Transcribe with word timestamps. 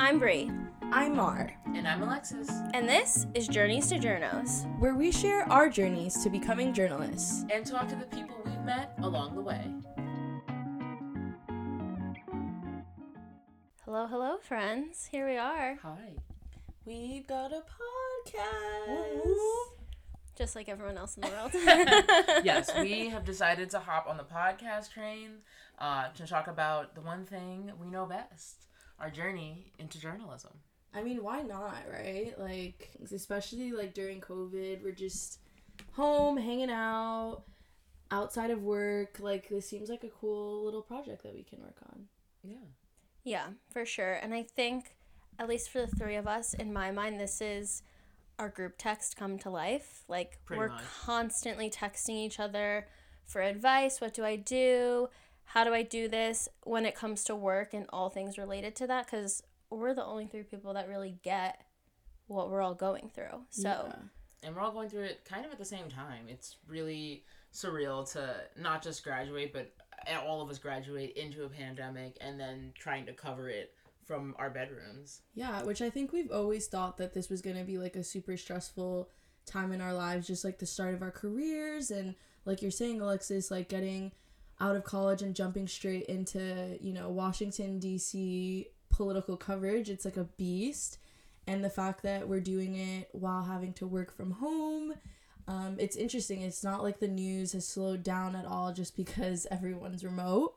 I'm 0.00 0.18
Brie, 0.18 0.50
I'm 0.92 1.16
Mar, 1.16 1.52
And 1.74 1.86
I'm 1.86 2.02
Alexis. 2.02 2.48
and 2.74 2.88
this 2.88 3.26
is 3.34 3.48
Journeys 3.48 3.88
to 3.88 3.96
Journos. 3.98 4.64
where 4.78 4.94
we 4.94 5.10
share 5.10 5.50
our 5.52 5.68
journeys 5.68 6.22
to 6.22 6.30
becoming 6.30 6.72
journalists. 6.72 7.44
And 7.50 7.66
talk 7.66 7.88
to 7.88 7.96
the 7.96 8.04
people 8.06 8.36
we've 8.44 8.60
met 8.64 8.94
along 9.02 9.34
the 9.34 9.40
way. 9.42 9.64
Hello, 13.84 14.06
hello, 14.06 14.36
friends. 14.42 15.06
Here 15.10 15.26
we 15.28 15.36
are, 15.36 15.76
Hi. 15.82 16.12
We've 16.84 17.26
got 17.26 17.52
a 17.52 17.62
podcast. 18.26 19.34
just 20.36 20.54
like 20.56 20.68
everyone 20.68 20.96
else 20.96 21.16
in 21.16 21.22
the 21.22 21.28
world. 21.28 21.50
yes, 22.44 22.70
we 22.78 23.08
have 23.08 23.24
decided 23.24 23.70
to 23.70 23.78
hop 23.80 24.06
on 24.08 24.16
the 24.16 24.22
podcast 24.24 24.92
train 24.92 25.38
uh, 25.78 26.08
to 26.14 26.26
talk 26.26 26.46
about 26.46 26.94
the 26.94 27.00
one 27.00 27.24
thing 27.26 27.72
we 27.80 27.90
know 27.90 28.06
best 28.06 28.64
our 29.00 29.10
journey 29.10 29.72
into 29.78 30.00
journalism. 30.00 30.52
I 30.94 31.02
mean, 31.02 31.22
why 31.22 31.42
not, 31.42 31.76
right? 31.92 32.34
Like, 32.38 32.90
especially 33.12 33.72
like 33.72 33.94
during 33.94 34.20
COVID, 34.20 34.82
we're 34.82 34.92
just 34.92 35.40
home, 35.92 36.36
hanging 36.36 36.70
out, 36.70 37.42
outside 38.10 38.50
of 38.50 38.62
work. 38.62 39.18
Like, 39.20 39.48
this 39.48 39.68
seems 39.68 39.88
like 39.88 40.02
a 40.04 40.08
cool 40.08 40.64
little 40.64 40.82
project 40.82 41.22
that 41.22 41.34
we 41.34 41.42
can 41.42 41.60
work 41.60 41.76
on. 41.92 42.06
Yeah. 42.42 42.56
Yeah, 43.24 43.46
for 43.70 43.84
sure. 43.84 44.14
And 44.14 44.32
I 44.32 44.42
think, 44.42 44.96
at 45.38 45.48
least 45.48 45.70
for 45.70 45.80
the 45.80 45.86
three 45.96 46.16
of 46.16 46.26
us, 46.26 46.54
in 46.54 46.72
my 46.72 46.90
mind, 46.90 47.20
this 47.20 47.40
is 47.40 47.82
our 48.38 48.48
group 48.48 48.74
text 48.78 49.16
come 49.16 49.38
to 49.40 49.50
life. 49.50 50.04
Like, 50.08 50.38
Pretty 50.46 50.58
we're 50.58 50.68
much. 50.68 50.82
constantly 51.04 51.68
texting 51.68 52.16
each 52.16 52.40
other 52.40 52.86
for 53.26 53.42
advice. 53.42 54.00
What 54.00 54.14
do 54.14 54.24
I 54.24 54.36
do? 54.36 55.08
How 55.52 55.64
do 55.64 55.72
I 55.72 55.82
do 55.82 56.08
this 56.08 56.48
when 56.64 56.84
it 56.84 56.94
comes 56.94 57.24
to 57.24 57.34
work 57.34 57.72
and 57.72 57.86
all 57.88 58.10
things 58.10 58.36
related 58.36 58.76
to 58.76 58.86
that? 58.88 59.06
Because 59.06 59.42
we're 59.70 59.94
the 59.94 60.04
only 60.04 60.26
three 60.26 60.42
people 60.42 60.74
that 60.74 60.88
really 60.88 61.16
get 61.22 61.62
what 62.26 62.50
we're 62.50 62.60
all 62.60 62.74
going 62.74 63.10
through. 63.14 63.44
So, 63.50 63.86
Yeah. 63.88 63.96
And 64.44 64.54
we're 64.54 64.62
all 64.62 64.72
going 64.72 64.88
through 64.88 65.04
it 65.04 65.24
kind 65.24 65.44
of 65.44 65.50
at 65.50 65.58
the 65.58 65.64
same 65.64 65.88
time. 65.88 66.26
It's 66.28 66.56
really 66.68 67.24
surreal 67.52 68.10
to 68.12 68.34
not 68.56 68.82
just 68.82 69.02
graduate, 69.02 69.52
but 69.52 69.72
all 70.24 70.42
of 70.42 70.50
us 70.50 70.58
graduate 70.58 71.16
into 71.16 71.44
a 71.44 71.48
pandemic 71.48 72.16
and 72.20 72.38
then 72.38 72.72
trying 72.78 73.06
to 73.06 73.12
cover 73.12 73.48
it 73.48 73.74
from 74.04 74.36
our 74.38 74.50
bedrooms. 74.50 75.22
Yeah, 75.34 75.62
which 75.62 75.82
I 75.82 75.90
think 75.90 76.12
we've 76.12 76.30
always 76.30 76.66
thought 76.66 76.98
that 76.98 77.14
this 77.14 77.28
was 77.28 77.42
going 77.42 77.56
to 77.56 77.64
be 77.64 77.78
like 77.78 77.96
a 77.96 78.04
super 78.04 78.36
stressful 78.36 79.08
time 79.44 79.72
in 79.72 79.80
our 79.80 79.94
lives, 79.94 80.26
just 80.26 80.44
like 80.44 80.58
the 80.58 80.66
start 80.66 80.94
of 80.94 81.02
our 81.02 81.10
careers. 81.10 81.90
And 81.90 82.14
like 82.44 82.62
you're 82.62 82.70
saying, 82.70 83.00
Alexis, 83.00 83.50
like 83.50 83.68
getting 83.68 84.12
out 84.60 84.76
of 84.76 84.84
college 84.84 85.22
and 85.22 85.34
jumping 85.34 85.68
straight 85.68 86.06
into, 86.06 86.78
you 86.80 86.92
know, 86.92 87.08
Washington, 87.08 87.78
D.C. 87.78 88.66
political 88.90 89.36
coverage. 89.36 89.88
It's 89.88 90.04
like 90.04 90.16
a 90.16 90.24
beast. 90.24 90.98
And 91.46 91.64
the 91.64 91.70
fact 91.70 92.02
that 92.02 92.28
we're 92.28 92.40
doing 92.40 92.74
it 92.76 93.08
while 93.12 93.44
having 93.44 93.72
to 93.74 93.86
work 93.86 94.14
from 94.14 94.32
home. 94.32 94.94
Um, 95.46 95.76
it's 95.78 95.96
interesting. 95.96 96.42
It's 96.42 96.62
not 96.62 96.82
like 96.82 97.00
the 97.00 97.08
news 97.08 97.52
has 97.52 97.66
slowed 97.66 98.02
down 98.02 98.36
at 98.36 98.44
all 98.44 98.72
just 98.72 98.96
because 98.96 99.46
everyone's 99.50 100.04
remote. 100.04 100.54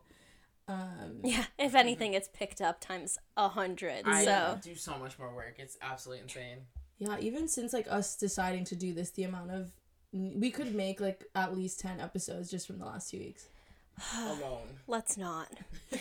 Um, 0.68 1.20
yeah, 1.24 1.46
if 1.58 1.76
anything, 1.76 2.14
it's 2.14 2.30
picked 2.34 2.62
up 2.62 2.80
times 2.80 3.18
a 3.36 3.50
hundred. 3.50 4.04
I 4.06 4.26
So, 4.26 4.60
do 4.62 4.76
so 4.76 4.98
much 4.98 5.18
more 5.18 5.34
work. 5.34 5.56
It's 5.58 5.78
absolutely 5.82 6.24
insane. 6.24 6.60
Yeah, 6.98 7.18
even 7.20 7.48
since 7.48 7.74
like 7.74 7.88
us 7.90 8.16
deciding 8.16 8.66
to 8.66 8.76
do 8.76 8.94
this, 8.94 9.12
the 9.12 9.24
amount 9.24 9.52
of 9.52 9.72
we 10.14 10.52
could 10.52 10.76
make 10.76 11.00
like 11.00 11.26
at 11.36 11.56
least 11.56 11.80
10 11.80 12.00
episodes 12.00 12.52
just 12.52 12.68
from 12.68 12.80
the 12.80 12.86
last 12.86 13.10
two 13.10 13.18
weeks. 13.18 13.48
Alone. 14.18 14.68
let's 14.88 15.18
not. 15.18 15.50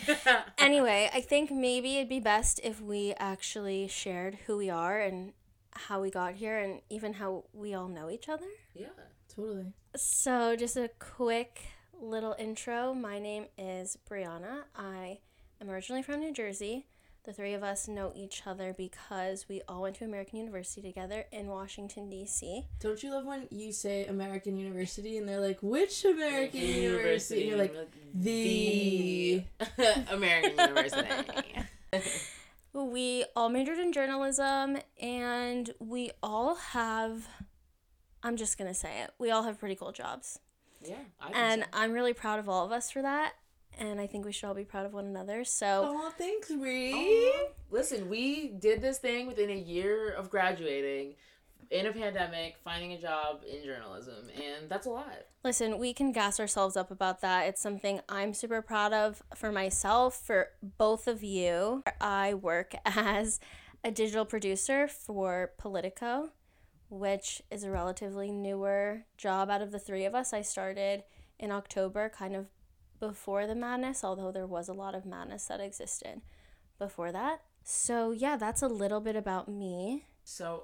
Anyway, 0.57 1.09
I 1.13 1.21
think 1.21 1.51
maybe 1.51 1.97
it'd 1.97 2.07
be 2.07 2.19
best 2.19 2.59
if 2.63 2.79
we 2.81 3.13
actually 3.17 3.87
shared 3.87 4.37
who 4.45 4.57
we 4.57 4.69
are 4.69 4.99
and 5.01 5.33
how 5.71 5.99
we 6.01 6.09
got 6.11 6.35
here 6.35 6.57
and 6.59 6.81
even 6.89 7.13
how 7.13 7.45
we 7.51 7.73
all 7.73 7.87
know 7.87 8.09
each 8.09 8.29
other. 8.29 8.45
yeah. 8.75 8.87
Totally. 9.33 9.73
So, 9.95 10.55
just 10.55 10.75
a 10.77 10.89
quick 10.99 11.61
little 11.99 12.35
intro. 12.37 12.93
My 12.93 13.17
name 13.17 13.45
is 13.57 13.97
Brianna. 14.09 14.63
I 14.75 15.19
am 15.61 15.69
originally 15.69 16.03
from 16.03 16.19
New 16.19 16.33
Jersey. 16.33 16.85
The 17.23 17.33
three 17.33 17.53
of 17.53 17.61
us 17.61 17.87
know 17.87 18.11
each 18.15 18.43
other 18.47 18.73
because 18.75 19.47
we 19.47 19.61
all 19.67 19.83
went 19.83 19.97
to 19.97 20.05
American 20.05 20.39
University 20.39 20.81
together 20.81 21.25
in 21.31 21.47
Washington, 21.47 22.09
D.C. 22.09 22.65
Don't 22.79 23.03
you 23.03 23.11
love 23.11 23.25
when 23.25 23.47
you 23.51 23.71
say 23.71 24.05
American 24.05 24.57
University 24.57 25.17
and 25.19 25.29
they're 25.29 25.39
like, 25.39 25.59
which 25.61 26.03
American 26.03 26.61
University? 26.61 27.41
And 27.41 27.49
you're 27.49 27.59
like, 27.59 27.75
the. 28.15 29.43
the 29.77 30.05
American 30.11 30.57
University. 30.57 31.09
We 32.73 33.25
all 33.35 33.49
majored 33.49 33.79
in 33.79 33.91
journalism 33.91 34.77
and 35.01 35.69
we 35.79 36.11
all 36.23 36.55
have, 36.55 37.27
I'm 38.23 38.37
just 38.37 38.57
going 38.57 38.69
to 38.69 38.73
say 38.73 39.01
it, 39.01 39.11
we 39.19 39.29
all 39.29 39.43
have 39.43 39.59
pretty 39.59 39.75
cool 39.75 39.91
jobs. 39.91 40.39
yeah, 40.81 40.95
I 41.19 41.31
And 41.33 41.63
so. 41.63 41.67
I'm 41.73 41.91
really 41.91 42.13
proud 42.13 42.39
of 42.39 42.47
all 42.47 42.65
of 42.65 42.71
us 42.71 42.89
for 42.89 43.01
that. 43.01 43.33
And 43.79 43.99
I 43.99 44.07
think 44.07 44.25
we 44.25 44.31
should 44.31 44.45
all 44.47 44.53
be 44.53 44.63
proud 44.65 44.85
of 44.85 44.93
one 44.93 45.05
another. 45.05 45.43
So, 45.43 45.83
Oh, 45.87 46.11
thanks, 46.17 46.51
Ree. 46.51 46.93
Aw. 46.93 47.47
Listen, 47.71 48.09
we 48.09 48.49
did 48.49 48.81
this 48.81 48.99
thing 48.99 49.27
within 49.27 49.49
a 49.49 49.55
year 49.55 50.09
of 50.11 50.29
graduating, 50.29 51.15
in 51.71 51.85
a 51.85 51.93
pandemic, 51.93 52.57
finding 52.65 52.91
a 52.91 52.97
job 52.99 53.43
in 53.49 53.63
journalism, 53.63 54.27
and 54.35 54.69
that's 54.69 54.85
a 54.85 54.89
lot. 54.89 55.07
listen, 55.45 55.79
we 55.79 55.93
can 55.93 56.11
gas 56.11 56.37
ourselves 56.37 56.75
up 56.75 56.91
about 56.91 57.21
that. 57.21 57.47
It's 57.47 57.61
something 57.61 58.01
I'm 58.09 58.33
super 58.33 58.61
proud 58.61 58.91
of 58.91 59.23
for 59.35 59.53
myself, 59.53 60.15
for 60.21 60.49
both 60.77 61.07
of 61.07 61.23
you. 61.23 61.83
I 62.01 62.33
work 62.33 62.75
as 62.85 63.39
a 63.85 63.89
digital 63.89 64.25
producer 64.25 64.87
for 64.89 65.53
Politico, 65.57 66.31
which 66.89 67.41
is 67.49 67.63
a 67.63 67.71
relatively 67.71 68.31
newer 68.31 69.05
job 69.17 69.49
out 69.49 69.61
of 69.61 69.71
the 69.71 69.79
three 69.79 70.03
of 70.03 70.13
us. 70.13 70.33
I 70.33 70.41
started 70.41 71.03
in 71.39 71.51
October, 71.53 72.09
kind 72.09 72.35
of 72.35 72.47
before 73.01 73.45
the 73.45 73.55
madness, 73.55 74.03
although 74.03 74.31
there 74.31 74.47
was 74.47 74.69
a 74.69 74.73
lot 74.73 74.95
of 74.95 75.05
madness 75.05 75.45
that 75.47 75.59
existed 75.59 76.21
before 76.79 77.11
that. 77.11 77.41
So, 77.63 78.11
yeah, 78.11 78.37
that's 78.37 78.61
a 78.61 78.67
little 78.67 79.01
bit 79.01 79.17
about 79.17 79.49
me. 79.49 80.05
So, 80.23 80.63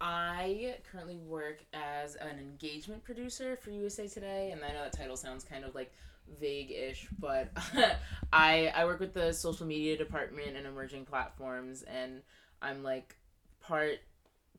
I 0.00 0.76
currently 0.90 1.16
work 1.16 1.64
as 1.74 2.14
an 2.14 2.38
engagement 2.38 3.02
producer 3.02 3.56
for 3.56 3.70
USA 3.70 4.06
Today, 4.06 4.52
and 4.52 4.64
I 4.64 4.68
know 4.68 4.84
that 4.84 4.92
title 4.92 5.16
sounds 5.16 5.42
kind 5.42 5.64
of 5.64 5.74
like 5.74 5.92
vague-ish, 6.38 7.08
but 7.18 7.50
I 8.32 8.72
I 8.74 8.84
work 8.84 9.00
with 9.00 9.12
the 9.12 9.32
social 9.32 9.66
media 9.66 9.96
department 9.96 10.56
and 10.56 10.66
emerging 10.66 11.06
platforms, 11.06 11.82
and 11.82 12.22
I'm 12.62 12.82
like 12.82 13.16
part 13.60 13.98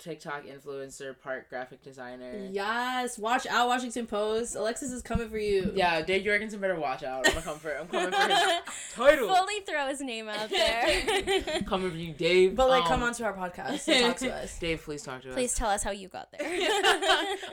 TikTok 0.01 0.45
influencer, 0.45 1.17
part 1.19 1.49
graphic 1.49 1.83
designer. 1.83 2.47
Yes, 2.51 3.17
watch 3.17 3.45
out, 3.47 3.67
Washington 3.67 4.07
Post. 4.07 4.55
Alexis 4.55 4.91
is 4.91 5.01
coming 5.01 5.29
for 5.29 5.37
you. 5.37 5.71
Yeah, 5.75 6.01
Dave 6.01 6.23
Jorgensen 6.25 6.59
better 6.59 6.79
watch 6.79 7.03
out. 7.03 7.25
I'm 7.27 7.33
gonna 7.33 7.45
come 7.45 7.59
for 7.59 7.71
I'm 7.77 7.87
coming 7.87 8.11
for 8.11 8.27
his 8.27 8.39
title. 8.95 9.33
Fully 9.33 9.59
throw 9.61 9.87
his 9.87 10.01
name 10.01 10.27
out 10.27 10.49
there. 10.49 11.61
coming 11.67 11.91
for 11.91 11.97
you, 11.97 12.13
Dave. 12.13 12.55
But 12.55 12.69
like, 12.69 12.83
Um, 12.83 12.87
come 12.87 13.03
on 13.03 13.13
to 13.13 13.23
our 13.25 13.33
podcast 13.33 13.87
and 13.87 14.05
talk 14.05 14.17
to 14.17 14.33
us. 14.33 14.57
Dave, 14.59 14.81
please 14.83 15.03
talk 15.03 15.21
to 15.21 15.29
us. 15.29 15.35
Please 15.35 15.53
tell 15.53 15.69
us 15.69 15.83
how 15.83 15.91
you 15.91 16.07
got 16.07 16.31
there. 16.31 16.41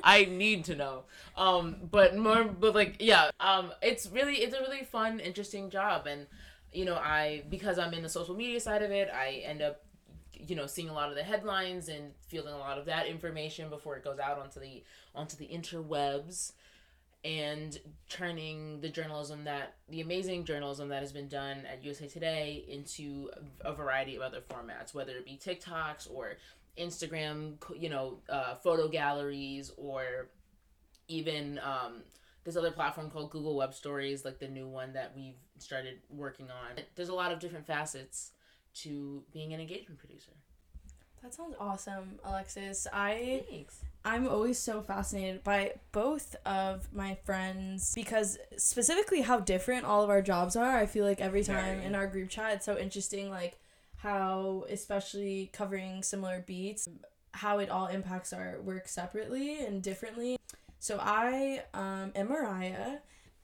I 0.03 0.27
need 0.31 0.65
to 0.67 0.75
know. 0.77 1.05
Um, 1.37 1.77
but 1.91 2.17
more, 2.17 2.45
but 2.45 2.75
like, 2.75 2.97
yeah. 3.01 3.31
Um, 3.41 3.73
it's 3.83 4.09
really, 4.11 4.37
it's 4.37 4.55
a 4.55 4.61
really 4.61 4.85
fun, 4.85 5.21
interesting 5.21 5.71
job, 5.71 6.07
and 6.07 6.27
you 6.73 6.85
know, 6.85 6.97
I 6.97 7.45
because 7.49 7.79
I'm 7.79 7.95
in 7.95 8.03
the 8.03 8.09
social 8.09 8.35
media 8.35 8.61
side 8.61 8.83
of 8.83 8.91
it, 8.91 9.09
I 9.13 9.43
end 9.45 9.63
up, 9.63 9.83
you 10.47 10.57
know, 10.57 10.67
seeing 10.67 10.89
a 10.89 10.93
lot 10.93 11.09
of 11.09 11.17
the 11.17 11.23
headlines 11.23 11.89
and 11.89 12.13
feeling 12.29 12.55
a 12.55 12.59
lot 12.59 12.79
of 12.79 12.87
that 12.87 13.07
information 13.07 13.69
before 13.69 13.97
it 13.97 14.05
goes 14.05 14.19
out 14.19 14.39
onto 14.39 14.61
the 14.61 14.83
onto 15.15 15.37
the 15.37 15.47
interwebs, 15.47 16.53
and 17.25 17.79
turning 18.09 18.81
the 18.81 18.89
journalism 18.89 19.45
that 19.45 19.75
the 19.89 20.01
amazing 20.01 20.45
journalism 20.45 20.89
that 20.89 21.01
has 21.01 21.13
been 21.13 21.29
done 21.29 21.65
at 21.67 21.83
USA 21.85 22.07
Today 22.07 22.65
into 22.69 23.31
a 23.63 23.75
variety 23.75 24.17
of 24.17 24.23
other 24.23 24.41
formats, 24.41 24.95
whether 24.95 25.13
it 25.13 25.25
be 25.25 25.39
TikToks 25.43 26.09
or 26.13 26.37
Instagram, 26.79 27.55
you 27.77 27.91
know, 27.91 28.19
uh, 28.29 28.55
photo 28.55 28.89
galleries, 28.89 29.73
or 29.77 30.29
even 31.09 31.59
um, 31.59 32.03
this 32.45 32.57
other 32.57 32.71
platform 32.71 33.11
called 33.11 33.31
Google 33.31 33.57
Web 33.57 33.75
Stories, 33.75 34.25
like 34.25 34.39
the 34.39 34.49
new 34.49 34.69
one 34.69 34.93
that 34.93 35.13
we've 35.17 35.39
started 35.59 35.99
working 36.09 36.47
on. 36.51 36.83
There's 36.95 37.09
a 37.09 37.15
lot 37.15 37.33
of 37.33 37.41
different 37.41 37.67
facets 37.67 38.31
to 38.83 39.23
being 39.33 39.53
an 39.53 39.61
engagement 39.61 39.99
producer. 39.99 40.33
That 41.23 41.35
sounds 41.35 41.57
awesome, 41.59 42.21
Alexis. 42.25 42.87
I 42.93 43.45
Thanks. 43.49 43.81
I'm 44.05 44.29
always 44.29 44.59
so 44.59 44.81
fascinated 44.81 45.43
by 45.43 45.75
both 45.91 46.37
of 46.47 46.93
my 46.95 47.17
friends 47.25 47.93
because 47.95 48.39
specifically 48.57 49.23
how 49.23 49.41
different 49.41 49.85
all 49.85 50.03
of 50.03 50.11
our 50.11 50.23
jobs 50.23 50.55
are. 50.55 50.77
I 50.77 50.87
feel 50.87 51.05
like 51.05 51.21
every 51.21 51.43
time 51.43 51.81
in 51.81 51.95
our 51.95 52.07
group 52.07 52.31
chat 52.31 52.55
it's 52.55 52.67
so 52.67 52.79
interesting 52.79 53.31
like 53.31 53.59
how 53.97 54.65
especially 54.71 55.51
covering 55.53 56.05
similar 56.05 56.45
beats 56.47 56.89
how 57.39 57.59
it 57.59 57.71
all 57.71 57.87
impacts 57.87 58.33
our 58.33 58.61
work 58.63 58.89
separately 58.89 59.65
and 59.65 59.83
differently. 59.83 60.37
So 60.81 60.99
I 61.01 61.63
um, 61.75 62.13
am 62.15 62.29
Mariah. 62.29 62.99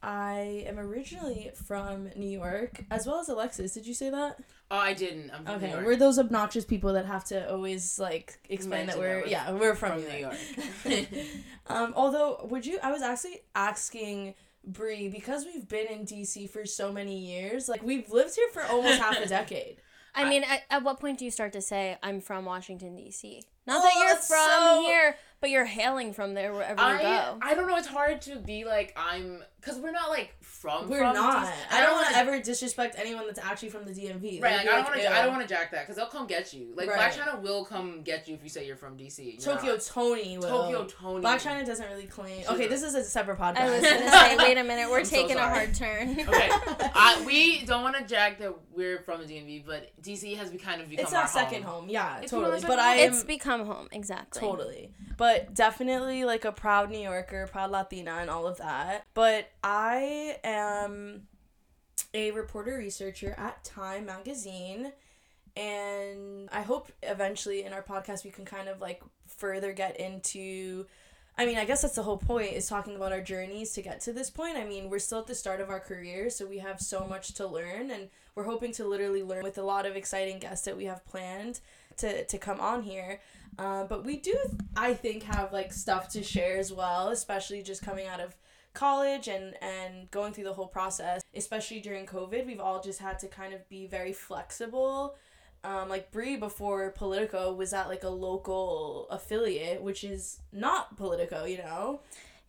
I 0.04 0.64
am 0.68 0.78
originally 0.78 1.50
from 1.66 2.10
New 2.14 2.28
York, 2.28 2.84
as 2.90 3.06
well 3.06 3.20
as 3.20 3.28
Alexis. 3.30 3.72
Did 3.72 3.86
you 3.86 3.94
say 3.94 4.10
that? 4.10 4.36
Oh, 4.70 4.76
I 4.76 4.92
didn't. 4.92 5.30
I'm 5.30 5.44
from 5.44 5.52
New 5.60 5.66
Okay, 5.66 5.70
York. 5.72 5.84
we're 5.86 5.96
those 5.96 6.18
obnoxious 6.18 6.64
people 6.66 6.92
that 6.92 7.06
have 7.06 7.24
to 7.26 7.50
always 7.50 7.98
like 7.98 8.38
explain 8.50 8.86
that 8.86 8.98
we're 8.98 9.22
that 9.22 9.30
yeah 9.30 9.50
we're 9.52 9.74
from, 9.74 9.92
from 9.92 10.02
New 10.02 10.08
New 10.12 10.18
York. 10.18 10.36
York. 10.84 11.06
um, 11.68 11.92
although, 11.96 12.46
would 12.50 12.66
you? 12.66 12.78
I 12.82 12.92
was 12.92 13.00
actually 13.02 13.40
asking 13.54 14.34
Bree 14.66 15.08
because 15.08 15.44
we've 15.46 15.66
been 15.68 15.86
in 15.86 16.04
DC 16.04 16.50
for 16.50 16.66
so 16.66 16.92
many 16.92 17.18
years. 17.18 17.68
Like 17.68 17.82
we've 17.82 18.10
lived 18.10 18.34
here 18.36 18.48
for 18.52 18.62
almost 18.64 19.00
half 19.00 19.18
a 19.18 19.26
decade. 19.38 19.76
I 20.14 20.24
I- 20.24 20.28
mean, 20.28 20.44
at, 20.44 20.62
at 20.70 20.82
what 20.84 21.00
point 21.00 21.18
do 21.18 21.24
you 21.24 21.30
start 21.30 21.52
to 21.54 21.60
say, 21.62 21.98
I'm 22.02 22.20
from 22.20 22.44
Washington, 22.44 22.94
D.C.? 22.94 23.42
Not 23.66 23.81
Oh, 23.81 23.82
that 23.82 23.94
you're 23.96 24.16
oh, 24.16 24.16
from 24.16 24.75
so- 24.76 24.82
here, 24.82 25.16
but 25.40 25.50
you're 25.50 25.64
hailing 25.64 26.12
from 26.12 26.34
there 26.34 26.52
wherever 26.52 26.81
you 26.81 26.99
go. 27.02 27.38
I 27.43 27.55
don't 27.55 27.66
know. 27.66 27.76
It's 27.76 27.87
hard 27.87 28.22
to 28.22 28.37
be 28.37 28.64
like 28.64 28.93
I'm 28.96 29.43
because 29.61 29.78
we're 29.78 29.93
not 29.93 30.08
like 30.11 30.34
from. 30.64 30.88
We're 30.88 30.99
from 30.99 31.14
not. 31.14 31.46
DC. 31.46 31.52
I 31.70 31.81
don't 31.82 31.93
want 31.93 32.06
wanna- 32.06 32.16
ever 32.16 32.40
disrespect 32.43 32.96
anyone 32.99 33.26
that's 33.26 33.38
actually 33.38 33.69
from 33.69 33.84
the 33.84 33.93
DMV. 33.93 34.40
Right, 34.43 34.56
Like, 34.56 34.66
like, 34.66 34.69
I 34.69 34.76
don't 34.76 34.84
want 34.84 35.00
to. 35.00 35.12
I 35.16 35.22
don't 35.22 35.32
want 35.37 35.43
to 35.49 35.55
jack 35.55 35.70
that 35.72 35.82
because 35.82 35.96
they'll 35.96 36.06
come 36.06 36.26
get 36.26 36.52
you. 36.55 36.72
Like 36.75 36.88
Blac 36.88 36.96
Right. 36.96 37.12
Chyna 37.12 37.40
will 37.43 37.64
come 37.64 38.02
get 38.02 38.26
you 38.26 38.34
if 38.34 38.43
you 38.43 38.49
say 38.49 38.66
you're 38.66 38.76
from 38.76 38.96
DC. 38.96 39.19
You're 39.44 39.56
Tokyo 39.56 39.72
not. 39.75 39.82
Toni 39.82 40.38
will. 40.38 40.49
Tokyo 40.49 40.84
Toni. 40.87 41.25
Blac 41.25 41.43
Chyna 41.44 41.66
doesn't 41.66 41.88
really 41.90 42.06
claim. 42.06 42.38
She's 42.40 42.49
Okay, 42.49 42.66
this 42.69 42.82
is 42.82 42.94
a 42.94 43.05
separate 43.05 43.38
podcast. 43.38 43.58
I 43.58 43.70
was 43.70 43.82
gonna 43.82 44.11
say, 44.11 44.37
wait 44.38 44.56
a 44.58 44.64
minute, 44.72 44.90
we're 44.90 45.00
I'm 45.00 45.05
so 45.05 45.16
taking 45.16 45.37
a 45.37 45.40
hard 45.49 45.75
turn. 45.75 46.16
Okay, 46.34 46.49
I, 46.50 47.22
we 47.26 47.64
don't 47.67 47.82
want 47.82 47.96
to 47.96 48.05
jack 48.05 48.38
that 48.38 48.55
we're 48.72 49.00
from 49.00 49.20
the 49.20 49.26
DMV, 49.26 49.64
but 49.67 49.90
DC 50.02 50.37
has 50.37 50.50
be 50.50 50.58
kind 50.58 50.81
of 50.81 50.88
become 50.88 51.05
it's 51.05 51.12
our 51.14 51.22
our 51.22 51.28
second 51.28 51.62
home. 51.62 51.82
home. 51.82 51.88
Yeah, 51.90 52.20
It's 52.20 52.31
totally. 52.31 52.60
But 52.67 52.78
I 52.78 52.94
am 52.96 53.12
it's 53.12 53.22
become 53.25 53.67
home, 53.67 53.88
exactly. 53.93 54.40
totally. 54.40 54.90
But 55.17 55.55
definitely 55.55 56.25
like 56.25 56.44
a 56.44 56.52
proud 56.52 56.90
New 56.90 56.99
Yorker, 57.00 57.46
proud 57.52 57.70
Latina, 57.70 58.12
and 58.20 58.31
all 58.31 58.46
of 58.46 58.58
that. 58.58 59.05
But 59.14 59.49
I 59.62 60.37
am 60.43 60.53
a 62.12 62.30
reporter 62.32 62.76
researcher 62.76 63.34
at 63.38 63.64
Time 63.64 64.06
Magazine. 64.06 64.92
And 65.56 66.48
I 66.50 66.62
hope 66.62 66.90
eventually 67.02 67.64
in 67.64 67.72
our 67.72 67.82
podcast 67.82 68.24
we 68.24 68.30
can 68.30 68.44
kind 68.44 68.68
of 68.68 68.80
like 68.80 69.02
further 69.26 69.72
get 69.72 69.98
into 70.00 70.86
I 71.36 71.46
mean, 71.46 71.58
I 71.58 71.64
guess 71.64 71.82
that's 71.82 71.96
the 71.96 72.02
whole 72.02 72.16
point 72.16 72.52
is 72.52 72.68
talking 72.68 72.94
about 72.94 73.10
our 73.10 73.20
journeys 73.20 73.72
to 73.72 73.82
get 73.82 74.00
to 74.02 74.12
this 74.12 74.30
point. 74.30 74.56
I 74.56 74.64
mean, 74.64 74.88
we're 74.88 75.00
still 75.00 75.18
at 75.18 75.26
the 75.26 75.34
start 75.34 75.60
of 75.60 75.68
our 75.68 75.80
career, 75.80 76.30
so 76.30 76.46
we 76.46 76.58
have 76.58 76.80
so 76.80 77.06
much 77.08 77.34
to 77.34 77.46
learn 77.46 77.90
and 77.90 78.08
we're 78.36 78.44
hoping 78.44 78.70
to 78.74 78.86
literally 78.86 79.24
learn 79.24 79.42
with 79.42 79.58
a 79.58 79.62
lot 79.62 79.84
of 79.84 79.96
exciting 79.96 80.38
guests 80.38 80.64
that 80.64 80.76
we 80.76 80.84
have 80.84 81.04
planned 81.06 81.58
to, 81.96 82.24
to 82.24 82.38
come 82.38 82.60
on 82.60 82.82
here. 82.82 83.20
Uh, 83.58 83.84
but 83.84 84.04
we 84.04 84.16
do, 84.16 84.36
I 84.76 84.94
think, 84.94 85.24
have 85.24 85.52
like 85.52 85.72
stuff 85.72 86.08
to 86.10 86.22
share 86.22 86.56
as 86.56 86.72
well, 86.72 87.08
especially 87.08 87.62
just 87.62 87.82
coming 87.82 88.06
out 88.06 88.20
of 88.20 88.36
college 88.74 89.28
and 89.28 89.54
and 89.62 90.10
going 90.10 90.32
through 90.32 90.44
the 90.44 90.52
whole 90.52 90.66
process. 90.66 91.22
Especially 91.34 91.80
during 91.80 92.06
COVID, 92.06 92.46
we've 92.46 92.60
all 92.60 92.82
just 92.82 93.00
had 93.00 93.18
to 93.20 93.28
kind 93.28 93.54
of 93.54 93.66
be 93.68 93.86
very 93.86 94.12
flexible. 94.12 95.16
Um, 95.62 95.88
like 95.88 96.12
Brie 96.12 96.36
before 96.36 96.90
Politico 96.90 97.54
was 97.54 97.72
at 97.72 97.88
like 97.88 98.04
a 98.04 98.10
local 98.10 99.08
affiliate, 99.10 99.82
which 99.82 100.04
is 100.04 100.40
not 100.52 100.96
Politico, 100.98 101.44
you 101.46 101.58
know. 101.58 102.00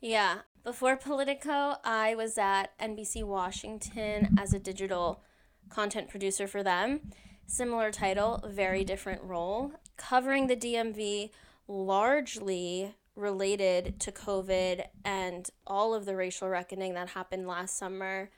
Yeah. 0.01 0.39
Before 0.63 0.97
Politico, 0.97 1.75
I 1.83 2.15
was 2.15 2.37
at 2.37 2.77
NBC 2.79 3.23
Washington 3.23 4.35
as 4.37 4.53
a 4.53 4.59
digital 4.59 5.21
content 5.69 6.09
producer 6.09 6.47
for 6.47 6.63
them. 6.63 7.11
Similar 7.47 7.91
title, 7.91 8.43
very 8.47 8.83
different 8.83 9.21
role. 9.23 9.71
Covering 9.95 10.47
the 10.47 10.55
DMV 10.55 11.29
largely 11.67 12.95
related 13.15 13.99
to 14.01 14.11
COVID 14.11 14.85
and 15.03 15.49
all 15.65 15.93
of 15.93 16.05
the 16.05 16.15
racial 16.15 16.49
reckoning 16.49 16.93
that 16.95 17.09
happened 17.09 17.47
last 17.47 17.77
summer. 17.77 18.29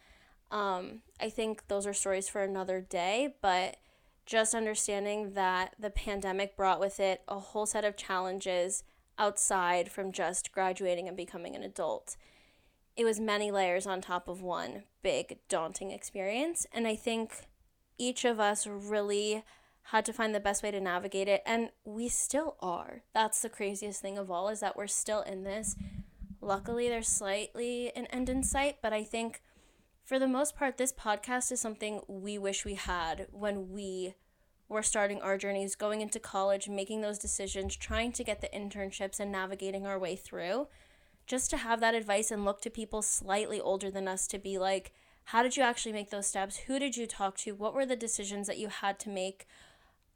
Um, 0.51 1.01
I 1.19 1.29
think 1.29 1.67
those 1.67 1.87
are 1.87 1.93
stories 1.93 2.29
for 2.29 2.41
another 2.43 2.79
day, 2.81 3.35
but 3.41 3.77
just 4.25 4.53
understanding 4.53 5.33
that 5.33 5.73
the 5.79 5.89
pandemic 5.89 6.55
brought 6.55 6.79
with 6.79 6.99
it 6.99 7.21
a 7.27 7.39
whole 7.39 7.65
set 7.65 7.85
of 7.85 7.97
challenges 7.97 8.83
outside 9.17 9.91
from 9.91 10.11
just 10.11 10.51
graduating 10.51 11.07
and 11.07 11.17
becoming 11.17 11.55
an 11.55 11.63
adult. 11.63 12.17
It 12.95 13.05
was 13.05 13.19
many 13.19 13.51
layers 13.51 13.87
on 13.87 14.01
top 14.01 14.27
of 14.27 14.41
one 14.41 14.83
big, 15.01 15.37
daunting 15.49 15.91
experience. 15.91 16.67
And 16.73 16.87
I 16.87 16.95
think 16.95 17.47
each 17.97 18.25
of 18.25 18.39
us 18.39 18.67
really 18.67 19.43
had 19.91 20.05
to 20.05 20.13
find 20.13 20.35
the 20.35 20.39
best 20.39 20.63
way 20.63 20.71
to 20.71 20.81
navigate 20.81 21.29
it. 21.29 21.41
And 21.45 21.69
we 21.85 22.09
still 22.09 22.57
are. 22.59 23.03
That's 23.13 23.41
the 23.41 23.49
craziest 23.49 24.01
thing 24.01 24.17
of 24.17 24.29
all 24.29 24.49
is 24.49 24.59
that 24.59 24.75
we're 24.75 24.87
still 24.87 25.21
in 25.21 25.43
this. 25.43 25.75
Luckily, 26.41 26.89
there's 26.89 27.07
slightly 27.07 27.91
an 27.95 28.05
end 28.07 28.29
in 28.29 28.43
sight, 28.43 28.77
but 28.81 28.91
I 28.91 29.03
think 29.03 29.41
for 30.03 30.19
the 30.19 30.27
most 30.27 30.57
part, 30.57 30.77
this 30.77 30.91
podcast 30.91 31.51
is 31.51 31.61
something 31.61 32.01
we 32.07 32.37
wish 32.37 32.65
we 32.65 32.75
had 32.75 33.27
when 33.31 33.71
we 33.71 34.15
were 34.69 34.83
starting 34.83 35.21
our 35.21 35.37
journeys, 35.37 35.75
going 35.75 36.01
into 36.01 36.19
college, 36.19 36.67
making 36.67 36.99
those 36.99 37.17
decisions, 37.17 37.75
trying 37.75 38.11
to 38.11 38.23
get 38.25 38.41
the 38.41 38.49
internships 38.49 39.21
and 39.21 39.31
navigating 39.31 39.87
our 39.87 39.97
way 39.97 40.17
through. 40.17 40.67
Just 41.25 41.49
to 41.51 41.57
have 41.57 41.79
that 41.79 41.95
advice 41.95 42.29
and 42.29 42.43
look 42.43 42.61
to 42.61 42.69
people 42.69 43.01
slightly 43.01 43.61
older 43.61 43.89
than 43.89 44.07
us 44.07 44.27
to 44.27 44.37
be 44.37 44.57
like, 44.57 44.93
how 45.25 45.43
did 45.43 45.55
you 45.57 45.63
actually 45.63 45.91
make 45.91 46.09
those 46.09 46.27
steps? 46.27 46.57
Who 46.57 46.79
did 46.79 46.95
you 46.95 47.05
talk 47.05 47.37
to? 47.39 47.51
What 47.51 47.73
were 47.73 47.85
the 47.85 47.97
decisions 47.97 48.47
that 48.47 48.57
you 48.57 48.67
had 48.67 48.99
to 48.99 49.09
make? 49.09 49.45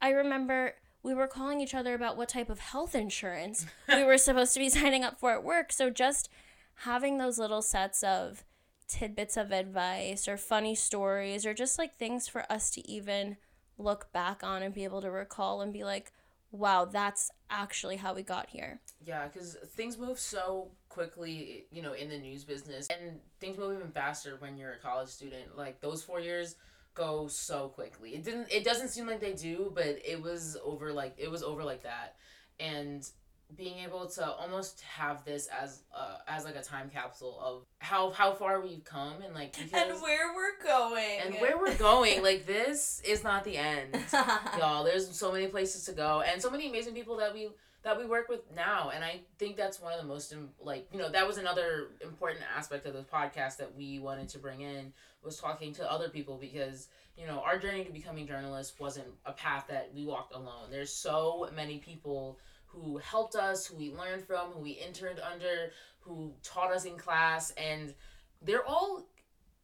I 0.02 0.10
remember 0.10 0.74
we 1.04 1.14
were 1.14 1.28
calling 1.28 1.60
each 1.60 1.74
other 1.74 1.94
about 1.94 2.16
what 2.16 2.28
type 2.28 2.50
of 2.50 2.58
health 2.58 2.94
insurance 2.94 3.66
we 3.88 4.02
were 4.02 4.18
supposed 4.18 4.52
to 4.54 4.60
be 4.60 4.68
signing 4.68 5.04
up 5.04 5.18
for 5.18 5.32
at 5.32 5.44
work. 5.44 5.72
So 5.72 5.90
just 5.90 6.28
having 6.74 7.18
those 7.18 7.38
little 7.38 7.62
sets 7.62 8.02
of 8.02 8.44
tidbits 8.88 9.36
of 9.36 9.52
advice 9.52 10.26
or 10.26 10.36
funny 10.36 10.74
stories 10.74 11.46
or 11.46 11.54
just 11.54 11.78
like 11.78 11.94
things 11.94 12.28
for 12.28 12.50
us 12.52 12.70
to 12.72 12.86
even 12.90 13.36
look 13.78 14.12
back 14.12 14.42
on 14.42 14.62
and 14.62 14.74
be 14.74 14.84
able 14.84 15.00
to 15.02 15.10
recall 15.10 15.60
and 15.60 15.72
be 15.72 15.84
like, 15.84 16.12
wow, 16.50 16.84
that's 16.84 17.30
actually 17.48 17.96
how 17.96 18.12
we 18.12 18.22
got 18.22 18.50
here. 18.50 18.80
Yeah, 19.04 19.26
because 19.28 19.56
things 19.74 19.96
move 19.96 20.18
so 20.18 20.72
quickly, 20.88 21.66
you 21.70 21.80
know, 21.80 21.94
in 21.94 22.10
the 22.10 22.18
news 22.18 22.44
business, 22.44 22.88
and 22.88 23.20
things 23.40 23.56
move 23.56 23.78
even 23.78 23.90
faster 23.90 24.36
when 24.40 24.58
you're 24.58 24.74
a 24.74 24.78
college 24.78 25.08
student. 25.08 25.56
Like 25.56 25.80
those 25.80 26.02
four 26.02 26.20
years 26.20 26.56
go 26.94 27.26
so 27.28 27.68
quickly. 27.68 28.14
It 28.14 28.24
didn't. 28.24 28.48
It 28.50 28.64
doesn't 28.64 28.88
seem 28.88 29.06
like 29.06 29.20
they 29.20 29.32
do, 29.34 29.72
but 29.74 29.98
it 30.04 30.20
was 30.20 30.56
over 30.64 30.92
like 30.92 31.14
it 31.18 31.30
was 31.30 31.42
over 31.42 31.64
like 31.64 31.82
that, 31.82 32.16
and 32.60 33.08
being 33.56 33.78
able 33.80 34.06
to 34.08 34.26
almost 34.26 34.80
have 34.82 35.24
this 35.24 35.46
as 35.48 35.82
uh, 35.94 36.16
as 36.26 36.44
like 36.44 36.56
a 36.56 36.62
time 36.62 36.88
capsule 36.88 37.38
of 37.44 37.66
how 37.80 38.10
how 38.10 38.32
far 38.32 38.60
we've 38.60 38.84
come 38.84 39.20
and 39.22 39.34
like 39.34 39.54
And 39.74 40.00
where 40.00 40.34
we're 40.34 40.62
going. 40.64 41.20
and 41.24 41.34
where 41.36 41.58
we're 41.58 41.74
going 41.76 42.22
like 42.22 42.46
this 42.46 43.02
is 43.04 43.22
not 43.22 43.44
the 43.44 43.58
end 43.58 43.94
y'all 44.58 44.84
there's 44.84 45.14
so 45.14 45.30
many 45.30 45.48
places 45.48 45.84
to 45.84 45.92
go 45.92 46.22
and 46.22 46.40
so 46.40 46.50
many 46.50 46.68
amazing 46.68 46.94
people 46.94 47.18
that 47.18 47.34
we 47.34 47.50
that 47.82 47.98
we 47.98 48.04
work 48.04 48.28
with 48.28 48.40
now 48.54 48.90
and 48.94 49.04
i 49.04 49.20
think 49.38 49.56
that's 49.56 49.80
one 49.80 49.92
of 49.92 50.00
the 50.00 50.06
most 50.06 50.34
like 50.60 50.86
you 50.92 50.98
know 50.98 51.10
that 51.10 51.26
was 51.26 51.38
another 51.38 51.88
important 52.00 52.44
aspect 52.56 52.86
of 52.86 52.92
this 52.94 53.04
podcast 53.12 53.56
that 53.56 53.74
we 53.76 53.98
wanted 53.98 54.28
to 54.28 54.38
bring 54.38 54.60
in 54.60 54.92
was 55.24 55.38
talking 55.38 55.72
to 55.74 55.90
other 55.90 56.08
people 56.08 56.36
because 56.40 56.88
you 57.16 57.26
know 57.26 57.40
our 57.40 57.58
journey 57.58 57.84
to 57.84 57.92
becoming 57.92 58.26
journalists 58.26 58.78
wasn't 58.78 59.06
a 59.26 59.32
path 59.32 59.66
that 59.68 59.90
we 59.94 60.04
walked 60.04 60.34
alone. 60.34 60.70
There's 60.70 60.92
so 60.92 61.48
many 61.54 61.78
people 61.78 62.38
who 62.66 62.98
helped 62.98 63.36
us 63.36 63.66
who 63.66 63.76
we 63.76 63.92
learned 63.92 64.24
from 64.24 64.50
who 64.50 64.60
we 64.60 64.70
interned 64.70 65.20
under 65.20 65.72
who 66.00 66.32
taught 66.42 66.72
us 66.72 66.84
in 66.84 66.96
class 66.96 67.52
and 67.52 67.94
they're 68.40 68.66
all 68.66 69.06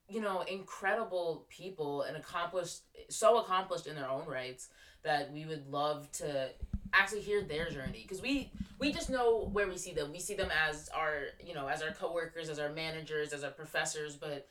you 0.08 0.20
know 0.20 0.42
incredible 0.42 1.46
people 1.48 2.02
and 2.02 2.16
accomplished 2.16 2.80
so 3.08 3.38
accomplished 3.38 3.86
in 3.86 3.96
their 3.96 4.08
own 4.08 4.26
rights 4.26 4.68
that 5.02 5.32
we 5.32 5.46
would 5.46 5.66
love 5.68 6.10
to 6.12 6.50
actually 6.92 7.20
hear 7.20 7.42
their 7.42 7.68
journey 7.70 8.00
because 8.02 8.22
we 8.22 8.50
we 8.78 8.92
just 8.92 9.10
know 9.10 9.48
where 9.52 9.68
we 9.68 9.76
see 9.76 9.92
them. 9.92 10.12
We 10.12 10.20
see 10.20 10.34
them 10.34 10.50
as 10.68 10.88
our 10.94 11.26
you 11.44 11.54
know 11.54 11.68
as 11.68 11.82
our 11.82 11.90
coworkers 11.90 12.48
as 12.48 12.58
our 12.58 12.70
managers 12.70 13.32
as 13.32 13.44
our 13.44 13.50
professors 13.50 14.16
but 14.16 14.48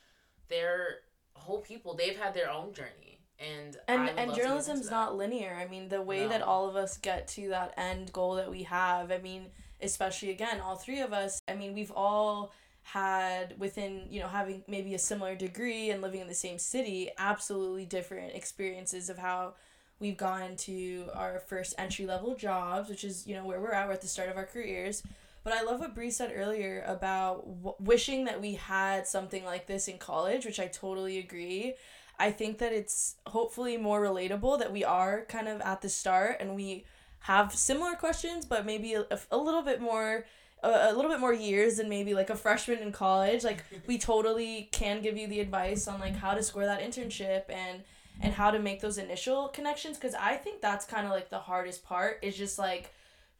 they're 0.49 0.99
whole 1.33 1.59
people. 1.61 1.95
They've 1.95 2.17
had 2.17 2.33
their 2.33 2.49
own 2.49 2.73
journey 2.73 3.19
and 3.39 3.77
and 3.87 3.99
and 3.99 3.99
love 3.99 4.07
to 4.07 4.15
get 4.15 4.23
into 4.23 4.35
journalism's 4.35 4.89
not 4.89 5.15
linear. 5.15 5.55
I 5.59 5.67
mean 5.67 5.89
the 5.89 6.01
way 6.01 6.27
that 6.27 6.41
all 6.41 6.67
of 6.67 6.75
us 6.75 6.97
get 6.97 7.27
to 7.29 7.49
that 7.49 7.73
end 7.77 8.11
goal 8.13 8.35
that 8.35 8.49
we 8.49 8.63
have 8.63 9.11
i 9.11 9.17
mean 9.19 9.47
especially 9.81 10.31
again 10.31 10.59
all 10.59 10.75
three 10.75 11.01
of 11.01 11.13
us 11.13 11.41
i 11.47 11.53
mean 11.53 11.73
we've 11.73 11.91
all 11.91 12.51
had 12.83 13.53
within 13.59 14.05
you 14.09 14.19
know 14.19 14.27
having 14.27 14.63
maybe 14.67 14.95
a 14.95 14.99
similar 14.99 15.35
degree 15.35 15.89
and 15.89 16.01
living 16.01 16.21
in 16.21 16.27
the 16.27 16.33
same 16.33 16.57
city 16.57 17.09
absolutely 17.17 17.85
different 17.85 18.33
experiences 18.33 19.09
of 19.09 19.17
how 19.17 19.53
we've 19.99 20.17
gone 20.17 20.55
to 20.55 21.05
our 21.13 21.39
first 21.39 21.73
entry 21.77 22.05
level 22.05 22.35
jobs 22.35 22.89
which 22.89 23.03
is 23.03 23.25
you 23.27 23.35
know 23.35 23.45
where 23.45 23.59
we're 23.59 23.71
at. 23.71 23.87
We're 23.87 23.93
at 23.93 24.01
the 24.01 24.07
start 24.07 24.29
of 24.29 24.37
our 24.37 24.45
careers. 24.45 25.03
But 25.43 25.53
I 25.53 25.63
love 25.63 25.79
what 25.79 25.95
Bree 25.95 26.11
said 26.11 26.33
earlier 26.35 26.83
about 26.85 27.45
w- 27.63 27.75
wishing 27.79 28.25
that 28.25 28.41
we 28.41 28.55
had 28.55 29.07
something 29.07 29.45
like 29.45 29.65
this 29.65 29.87
in 29.87 29.97
college, 29.97 30.45
which 30.45 30.59
I 30.59 30.67
totally 30.67 31.19
agree. 31.19 31.75
I 32.19 32.31
think 32.31 32.57
that 32.57 32.73
it's 32.73 33.15
hopefully 33.27 33.77
more 33.77 34.01
relatable 34.01 34.59
that 34.59 34.73
we 34.73 34.83
are 34.83 35.23
kind 35.29 35.47
of 35.47 35.61
at 35.61 35.81
the 35.81 35.87
start 35.87 36.37
and 36.41 36.53
we 36.53 36.83
have 37.19 37.55
similar 37.55 37.93
questions, 37.93 38.45
but 38.45 38.65
maybe 38.65 38.95
a, 38.95 39.05
a 39.31 39.37
little 39.37 39.61
bit 39.61 39.79
more 39.79 40.25
a, 40.63 40.89
a 40.91 40.93
little 40.93 41.11
bit 41.11 41.19
more 41.19 41.33
years 41.33 41.77
than 41.77 41.87
maybe 41.87 42.13
like 42.13 42.29
a 42.29 42.35
freshman 42.35 42.79
in 42.79 42.91
college, 42.91 43.43
like 43.43 43.63
we 43.85 43.97
totally 43.97 44.69
can 44.71 45.01
give 45.01 45.17
you 45.17 45.27
the 45.27 45.39
advice 45.39 45.87
on 45.87 45.99
like 45.99 46.15
how 46.15 46.33
to 46.33 46.43
score 46.43 46.65
that 46.65 46.81
internship 46.81 47.43
and 47.49 47.83
and 48.21 48.33
how 48.33 48.51
to 48.51 48.59
make 48.59 48.81
those 48.81 48.97
initial 48.97 49.47
connections 49.49 49.97
because 49.97 50.15
I 50.15 50.35
think 50.35 50.61
that's 50.61 50.85
kind 50.85 51.05
of 51.05 51.11
like 51.11 51.29
the 51.29 51.39
hardest 51.39 51.83
part 51.83 52.19
is 52.21 52.35
just 52.35 52.57
like 52.57 52.93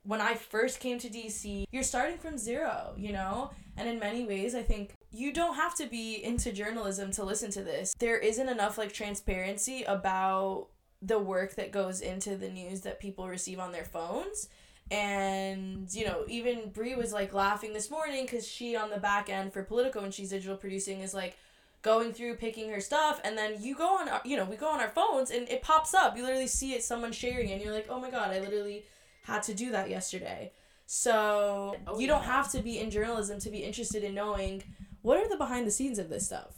when 0.03 0.21
I 0.21 0.35
first 0.35 0.79
came 0.79 0.99
to 0.99 1.09
DC, 1.09 1.65
you're 1.69 1.83
starting 1.83 2.17
from 2.17 2.37
zero, 2.37 2.93
you 2.95 3.11
know? 3.11 3.51
And 3.75 3.89
in 3.89 3.99
many 3.99 4.25
ways, 4.25 4.55
I 4.55 4.63
think 4.63 4.93
you 5.11 5.33
don't 5.33 5.55
have 5.55 5.75
to 5.75 5.85
be 5.85 6.23
into 6.23 6.53
journalism 6.53 7.11
to 7.11 7.25
listen 7.25 7.51
to 7.51 7.61
this. 7.61 7.93
There 7.99 8.17
isn't 8.17 8.47
enough 8.47 8.77
like 8.77 8.93
transparency 8.93 9.83
about 9.83 10.67
the 11.01 11.19
work 11.19 11.55
that 11.55 11.73
goes 11.73 11.99
into 11.99 12.37
the 12.37 12.49
news 12.49 12.81
that 12.81 13.01
people 13.01 13.27
receive 13.27 13.59
on 13.59 13.73
their 13.73 13.83
phones. 13.83 14.47
And, 14.89 15.93
you 15.93 16.05
know, 16.05 16.23
even 16.29 16.69
Brie 16.69 16.95
was 16.95 17.11
like 17.11 17.33
laughing 17.33 17.73
this 17.73 17.91
morning 17.91 18.23
because 18.23 18.47
she 18.47 18.77
on 18.77 18.89
the 18.89 18.97
back 18.97 19.29
end 19.29 19.51
for 19.51 19.61
Politico 19.61 19.99
and 19.99 20.13
she's 20.13 20.29
digital 20.29 20.55
producing 20.55 21.01
is 21.01 21.13
like, 21.13 21.35
going 21.81 22.11
through 22.11 22.35
picking 22.35 22.69
her 22.69 22.81
stuff 22.81 23.21
and 23.23 23.37
then 23.37 23.61
you 23.61 23.75
go 23.75 23.97
on 23.97 24.09
our, 24.09 24.21
you 24.25 24.35
know 24.35 24.43
we 24.45 24.55
go 24.55 24.67
on 24.69 24.79
our 24.79 24.89
phones 24.89 25.31
and 25.31 25.47
it 25.49 25.61
pops 25.61 25.93
up 25.93 26.17
you 26.17 26.23
literally 26.23 26.47
see 26.47 26.73
it 26.73 26.83
someone 26.83 27.11
sharing 27.11 27.51
and 27.51 27.61
you're 27.61 27.73
like 27.73 27.87
oh 27.89 27.99
my 27.99 28.09
god 28.09 28.29
i 28.31 28.39
literally 28.39 28.83
had 29.23 29.41
to 29.43 29.53
do 29.53 29.71
that 29.71 29.89
yesterday 29.89 30.51
so 30.85 31.75
Oh, 31.85 31.99
you 31.99 32.07
don't 32.07 32.23
have 32.23 32.51
to 32.51 32.59
be 32.61 32.79
in 32.79 32.89
journalism 32.89 33.39
to 33.39 33.49
be 33.49 33.59
interested 33.59 34.03
in 34.03 34.15
knowing 34.15 34.63
what 35.01 35.17
are 35.17 35.29
the 35.29 35.37
behind 35.37 35.67
the 35.67 35.71
scenes 35.71 35.99
of 35.99 36.09
this 36.09 36.25
stuff 36.25 36.55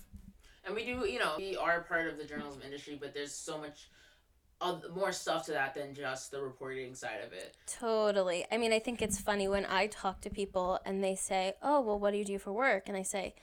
And 0.65 0.75
we 0.75 0.85
do, 0.85 1.05
you 1.07 1.19
know, 1.19 1.33
we 1.37 1.57
are 1.57 1.81
part 1.81 2.07
of 2.07 2.17
the 2.17 2.25
journalism 2.25 2.61
industry, 2.63 2.97
but 2.99 3.13
there's 3.13 3.33
so 3.33 3.57
much 3.57 3.89
oth- 4.61 4.89
more 4.95 5.11
stuff 5.11 5.45
to 5.47 5.51
that 5.51 5.73
than 5.73 5.93
just 5.95 6.31
the 6.31 6.41
reporting 6.41 6.93
side 6.95 7.21
of 7.25 7.33
it. 7.33 7.55
Totally. 7.65 8.45
I 8.51 8.57
mean, 8.57 8.71
I 8.71 8.79
think 8.79 9.01
it's 9.01 9.19
funny 9.19 9.47
when 9.47 9.65
I 9.65 9.87
talk 9.87 10.21
to 10.21 10.29
people 10.29 10.79
and 10.85 11.03
they 11.03 11.15
say, 11.15 11.53
"Oh, 11.63 11.81
well, 11.81 11.97
what 11.97 12.11
do 12.11 12.17
you 12.17 12.25
do 12.25 12.37
for 12.37 12.51
work?" 12.53 12.83
And 12.87 12.95
I 12.95 13.01
say, 13.03 13.33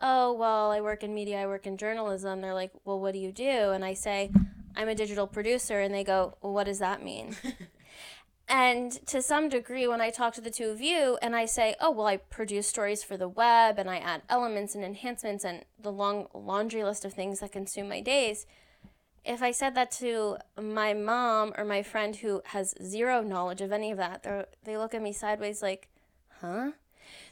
"Oh, 0.00 0.32
well, 0.32 0.70
I 0.70 0.80
work 0.80 1.02
in 1.02 1.14
media, 1.14 1.42
I 1.42 1.46
work 1.46 1.66
in 1.66 1.76
journalism." 1.76 2.40
They're 2.40 2.54
like, 2.54 2.72
"Well, 2.84 3.00
what 3.00 3.12
do 3.12 3.18
you 3.18 3.32
do?" 3.32 3.70
And 3.70 3.84
I 3.84 3.94
say, 3.94 4.30
"I'm 4.76 4.88
a 4.88 4.94
digital 4.94 5.26
producer." 5.26 5.80
And 5.80 5.94
they 5.94 6.04
go, 6.04 6.36
well, 6.42 6.52
"What 6.52 6.64
does 6.64 6.78
that 6.78 7.02
mean?" 7.02 7.36
and 8.48 8.92
to 9.06 9.22
some 9.22 9.48
degree, 9.48 9.86
when 9.86 10.00
I 10.00 10.10
talk 10.10 10.34
to 10.34 10.40
the 10.40 10.50
two 10.50 10.70
of 10.70 10.80
you 10.80 11.18
and 11.22 11.36
I 11.36 11.44
say, 11.46 11.74
"Oh, 11.80 11.90
well, 11.90 12.06
I 12.06 12.16
produce 12.16 12.66
stories 12.66 13.02
for 13.02 13.16
the 13.16 13.28
web 13.28 13.78
and 13.78 13.90
I 13.90 13.98
add 13.98 14.22
elements 14.28 14.74
and 14.74 14.84
enhancements 14.84 15.44
and 15.44 15.64
the 15.78 15.92
long 15.92 16.28
laundry 16.34 16.84
list 16.84 17.04
of 17.04 17.14
things 17.14 17.40
that 17.40 17.52
consume 17.52 17.88
my 17.88 18.00
days," 18.00 18.46
if 19.24 19.42
I 19.42 19.50
said 19.50 19.74
that 19.74 19.90
to 19.92 20.38
my 20.60 20.94
mom 20.94 21.52
or 21.56 21.64
my 21.64 21.82
friend 21.82 22.16
who 22.16 22.42
has 22.46 22.74
zero 22.82 23.22
knowledge 23.22 23.60
of 23.60 23.72
any 23.72 23.90
of 23.90 23.98
that, 23.98 24.22
they 24.22 24.44
they 24.64 24.76
look 24.78 24.94
at 24.94 25.02
me 25.02 25.12
sideways 25.12 25.62
like, 25.62 25.88
"Huh?" 26.40 26.72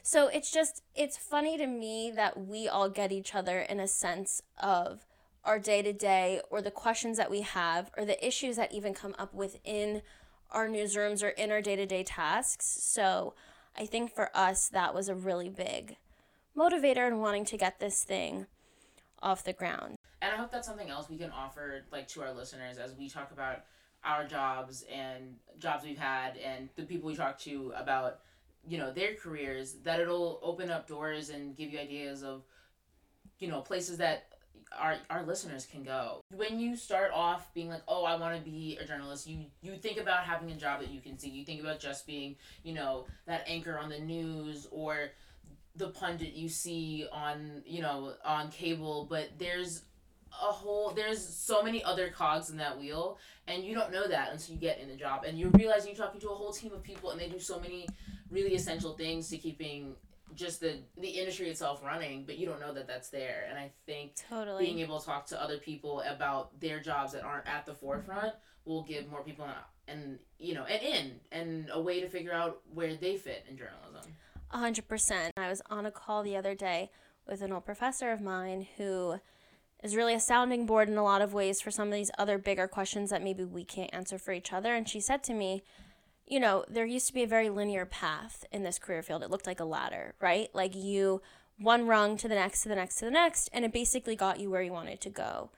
So 0.03 0.27
it's 0.27 0.51
just 0.51 0.83
it's 0.95 1.17
funny 1.17 1.57
to 1.57 1.67
me 1.67 2.11
that 2.15 2.47
we 2.47 2.67
all 2.67 2.89
get 2.89 3.11
each 3.11 3.35
other 3.35 3.59
in 3.59 3.79
a 3.79 3.87
sense 3.87 4.41
of 4.61 5.05
our 5.43 5.59
day 5.59 5.81
to 5.81 5.93
day 5.93 6.41
or 6.49 6.61
the 6.61 6.71
questions 6.71 7.17
that 7.17 7.31
we 7.31 7.41
have 7.41 7.91
or 7.97 8.05
the 8.05 8.25
issues 8.25 8.55
that 8.57 8.73
even 8.73 8.93
come 8.93 9.15
up 9.17 9.33
within 9.33 10.01
our 10.51 10.67
newsrooms 10.67 11.23
or 11.23 11.29
in 11.29 11.51
our 11.51 11.61
day 11.61 11.75
to 11.75 11.85
day 11.85 12.03
tasks. 12.03 12.65
So 12.81 13.33
I 13.77 13.85
think 13.85 14.13
for 14.13 14.29
us 14.35 14.67
that 14.69 14.93
was 14.93 15.09
a 15.09 15.15
really 15.15 15.49
big 15.49 15.95
motivator 16.57 17.07
in 17.07 17.19
wanting 17.19 17.45
to 17.45 17.57
get 17.57 17.79
this 17.79 18.03
thing 18.03 18.47
off 19.21 19.43
the 19.43 19.53
ground. 19.53 19.95
And 20.21 20.33
I 20.33 20.35
hope 20.35 20.51
that's 20.51 20.67
something 20.67 20.89
else 20.89 21.09
we 21.09 21.17
can 21.17 21.31
offer 21.31 21.81
like 21.91 22.07
to 22.09 22.21
our 22.21 22.33
listeners 22.33 22.77
as 22.77 22.95
we 22.95 23.09
talk 23.09 23.31
about 23.31 23.63
our 24.03 24.25
jobs 24.25 24.85
and 24.93 25.35
jobs 25.57 25.83
we've 25.83 25.97
had 25.97 26.37
and 26.37 26.69
the 26.75 26.83
people 26.83 27.07
we 27.07 27.15
talk 27.15 27.37
to 27.39 27.73
about 27.75 28.19
you 28.67 28.77
know 28.77 28.91
their 28.91 29.15
careers 29.15 29.73
that 29.83 29.99
it'll 29.99 30.39
open 30.43 30.69
up 30.69 30.87
doors 30.87 31.29
and 31.29 31.55
give 31.55 31.71
you 31.71 31.79
ideas 31.79 32.23
of 32.23 32.43
you 33.39 33.47
know 33.47 33.61
places 33.61 33.97
that 33.97 34.27
our 34.77 34.97
our 35.09 35.23
listeners 35.23 35.65
can 35.65 35.83
go. 35.83 36.21
When 36.35 36.59
you 36.59 36.75
start 36.75 37.11
off 37.13 37.53
being 37.53 37.69
like, 37.69 37.81
"Oh, 37.87 38.03
I 38.03 38.15
want 38.15 38.37
to 38.37 38.43
be 38.43 38.77
a 38.79 38.85
journalist," 38.85 39.27
you 39.27 39.45
you 39.61 39.75
think 39.77 39.99
about 39.99 40.23
having 40.23 40.51
a 40.51 40.55
job 40.55 40.81
that 40.81 40.89
you 40.89 41.01
can 41.01 41.17
see. 41.17 41.29
You 41.29 41.45
think 41.45 41.61
about 41.61 41.79
just 41.79 42.05
being, 42.05 42.35
you 42.63 42.73
know, 42.73 43.05
that 43.25 43.43
anchor 43.47 43.77
on 43.77 43.89
the 43.89 43.99
news 43.99 44.67
or 44.71 45.11
the 45.75 45.89
pundit 45.89 46.33
you 46.33 46.49
see 46.49 47.07
on, 47.11 47.63
you 47.65 47.81
know, 47.81 48.13
on 48.25 48.49
cable, 48.49 49.07
but 49.09 49.29
there's 49.37 49.83
a 50.31 50.51
whole 50.51 50.91
there's 50.91 51.25
so 51.27 51.63
many 51.63 51.83
other 51.83 52.09
cogs 52.09 52.49
in 52.51 52.57
that 52.57 52.79
wheel 52.79 53.17
and 53.47 53.63
you 53.63 53.73
don't 53.73 53.91
know 53.91 54.07
that 54.07 54.31
until 54.31 54.53
you 54.53 54.61
get 54.61 54.79
in 54.79 54.87
the 54.87 54.95
job 54.95 55.23
and 55.25 55.39
you 55.39 55.49
realize 55.55 55.87
you're 55.87 55.95
talking 55.95 56.21
to 56.21 56.29
a 56.29 56.35
whole 56.35 56.51
team 56.53 56.71
of 56.71 56.83
people 56.83 57.09
and 57.09 57.19
they 57.19 57.27
do 57.27 57.39
so 57.39 57.59
many 57.59 57.87
really 58.31 58.55
essential 58.55 58.93
things 58.93 59.29
to 59.29 59.37
keeping 59.37 59.95
just 60.35 60.59
the 60.59 60.77
the 60.99 61.07
industry 61.09 61.49
itself 61.49 61.81
running 61.83 62.23
but 62.23 62.37
you 62.37 62.45
don't 62.45 62.59
know 62.59 62.73
that 62.73 62.87
that's 62.87 63.09
there 63.09 63.47
and 63.49 63.57
i 63.57 63.71
think 63.87 64.13
Totally. 64.29 64.63
being 64.65 64.79
able 64.79 64.99
to 64.99 65.05
talk 65.05 65.25
to 65.27 65.41
other 65.41 65.57
people 65.57 66.01
about 66.01 66.59
their 66.59 66.79
jobs 66.79 67.13
that 67.13 67.23
aren't 67.23 67.47
at 67.47 67.65
the 67.65 67.73
forefront 67.73 68.33
will 68.65 68.83
give 68.83 69.09
more 69.09 69.23
people 69.23 69.45
an, 69.45 69.53
and 69.87 70.19
you 70.37 70.53
know 70.53 70.65
an 70.65 70.79
in 70.81 71.19
and 71.31 71.69
a 71.73 71.81
way 71.81 71.99
to 71.99 72.07
figure 72.07 72.31
out 72.33 72.59
where 72.71 72.93
they 72.95 73.17
fit 73.17 73.43
in 73.49 73.57
journalism 73.57 74.13
A 74.51 74.57
hundred 74.57 74.87
percent. 74.87 75.33
I 75.35 75.49
was 75.49 75.61
on 75.69 75.85
a 75.87 75.91
call 75.91 76.21
the 76.23 76.35
other 76.37 76.53
day 76.53 76.91
with 77.27 77.41
an 77.41 77.51
old 77.51 77.65
professor 77.65 78.11
of 78.11 78.21
mine 78.21 78.67
who 78.77 79.19
is 79.83 79.95
really 79.95 80.13
a 80.13 80.19
sounding 80.19 80.65
board 80.65 80.89
in 80.89 80.97
a 80.97 81.03
lot 81.03 81.21
of 81.21 81.33
ways 81.33 81.61
for 81.61 81.71
some 81.71 81.87
of 81.87 81.93
these 81.93 82.11
other 82.17 82.37
bigger 82.37 82.67
questions 82.67 83.09
that 83.11 83.23
maybe 83.23 83.43
we 83.45 83.63
can't 83.63 83.93
answer 83.93 84.17
for 84.17 84.31
each 84.31 84.51
other. 84.51 84.73
And 84.75 84.87
she 84.89 84.99
said 84.99 85.23
to 85.23 85.33
me, 85.33 85.63
you 86.29 86.39
know, 86.39 86.63
there 86.69 86.85
used 86.85 87.07
to 87.07 87.13
be 87.13 87.23
a 87.23 87.27
very 87.27 87.49
linear 87.49 87.85
path 87.85 88.45
in 88.51 88.63
this 88.63 88.79
career 88.79 89.01
field. 89.01 89.23
It 89.23 89.31
looked 89.31 89.47
like 89.47 89.59
a 89.59 89.65
ladder, 89.65 90.13
right? 90.21 90.49
Like 90.53 90.75
you 90.75 91.21
one 91.57 91.87
rung 91.87 92.15
to 92.17 92.27
the 92.27 92.35
next 92.35 92.61
to 92.61 92.69
the 92.69 92.75
next 92.75 92.95
to 92.97 93.05
the 93.05 93.11
next, 93.11 93.49
and 93.51 93.65
it 93.65 93.73
basically 93.73 94.15
got 94.15 94.39
you 94.39 94.49
where 94.49 94.61
you 94.61 94.71
wanted 94.71 95.01
to 95.01 95.09
go. 95.09 95.49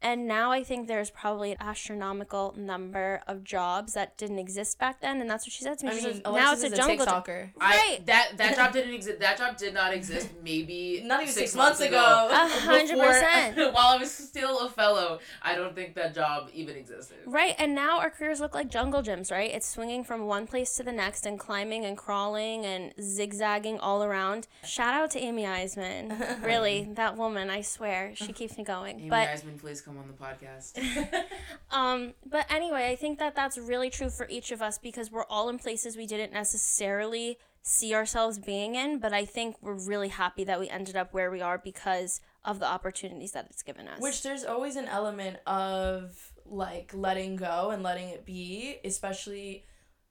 And 0.00 0.28
now 0.28 0.52
I 0.52 0.62
think 0.62 0.86
there's 0.86 1.10
probably 1.10 1.52
an 1.52 1.56
astronomical 1.60 2.54
number 2.56 3.20
of 3.26 3.42
jobs 3.42 3.94
that 3.94 4.16
didn't 4.16 4.38
exist 4.38 4.78
back 4.78 5.00
then, 5.00 5.20
and 5.20 5.28
that's 5.28 5.44
what 5.46 5.52
she 5.52 5.64
said 5.64 5.78
to 5.78 5.86
me. 5.86 5.92
i 5.92 5.94
She 5.98 6.04
mean 6.04 6.14
says, 6.14 6.22
now 6.24 6.52
it's 6.52 6.62
a 6.62 6.66
a 6.66 6.70
jungle. 6.76 7.04
gym." 7.04 7.14
tiktoker 7.14 7.50
I, 7.60 7.76
Right. 7.76 8.06
that 8.06 8.32
that 8.36 8.54
job 8.56 8.72
didn't 8.72 8.94
exist 8.94 9.18
that 9.20 9.38
job 9.38 9.56
did 9.56 9.74
not 9.74 9.92
exist 9.92 10.28
maybe 10.42 11.02
Not 11.04 11.22
even 11.22 11.32
six 11.32 11.54
months 11.54 11.80
ago. 11.80 11.96
A 12.30 12.48
hundred 12.48 12.98
percent. 13.06 13.56
while 13.74 13.88
i 13.94 13.96
was 13.98 14.10
still 14.12 14.60
a 14.66 14.70
fellow 14.70 15.18
i 15.42 15.54
don't 15.54 15.74
think 15.74 15.94
that 15.96 16.14
job 16.14 16.48
even 16.54 16.76
existed 16.76 17.18
Right, 17.26 17.54
and 17.58 17.74
now 17.74 17.98
our 17.98 18.10
careers 18.10 18.40
look 18.40 18.54
like 18.54 18.70
jungle 18.70 19.02
gyms, 19.02 19.30
right? 19.30 19.50
It's 19.52 19.68
swinging 19.68 20.02
from 20.04 20.26
one 20.26 20.46
place 20.46 20.74
to 20.76 20.82
the 20.82 20.92
next 20.92 21.26
and 21.26 21.38
climbing 21.38 21.84
and 21.84 21.96
crawling 21.96 22.64
and 22.64 22.92
zigzagging 23.00 23.78
all 23.78 24.02
around. 24.02 24.46
Shout 24.64 24.94
out 24.94 25.10
to 25.12 25.18
Amy 25.20 25.42
Eisman. 25.44 26.42
really, 26.44 26.88
that 26.94 27.16
woman, 27.16 27.50
I 27.50 27.60
swear, 27.62 28.12
she 28.14 28.32
keeps 28.32 28.56
me 28.56 28.64
going. 28.64 29.00
Amy 29.00 29.10
but 29.10 29.28
Eisman, 29.28 29.58
please 29.60 29.80
come 29.88 29.98
on 29.98 30.06
the 30.06 30.12
podcast. 30.12 31.24
um 31.70 32.12
but 32.26 32.46
anyway, 32.50 32.90
I 32.90 32.96
think 32.96 33.18
that 33.18 33.34
that's 33.34 33.56
really 33.56 33.90
true 33.90 34.10
for 34.10 34.26
each 34.28 34.52
of 34.52 34.60
us 34.60 34.78
because 34.78 35.10
we're 35.10 35.24
all 35.24 35.48
in 35.48 35.58
places 35.58 35.96
we 35.96 36.06
didn't 36.06 36.32
necessarily 36.32 37.38
see 37.62 37.94
ourselves 37.94 38.38
being 38.38 38.74
in, 38.74 38.98
but 38.98 39.12
I 39.12 39.24
think 39.24 39.56
we're 39.60 39.74
really 39.74 40.08
happy 40.08 40.44
that 40.44 40.58
we 40.60 40.68
ended 40.68 40.96
up 40.96 41.12
where 41.12 41.30
we 41.30 41.40
are 41.40 41.58
because 41.58 42.20
of 42.44 42.60
the 42.60 42.66
opportunities 42.66 43.32
that 43.32 43.46
it's 43.50 43.62
given 43.62 43.88
us. 43.88 44.00
Which 44.00 44.22
there's 44.22 44.44
always 44.44 44.76
an 44.76 44.86
element 44.86 45.38
of 45.46 46.32
like 46.46 46.92
letting 46.94 47.36
go 47.36 47.70
and 47.70 47.82
letting 47.82 48.08
it 48.08 48.24
be, 48.24 48.76
especially 48.84 49.64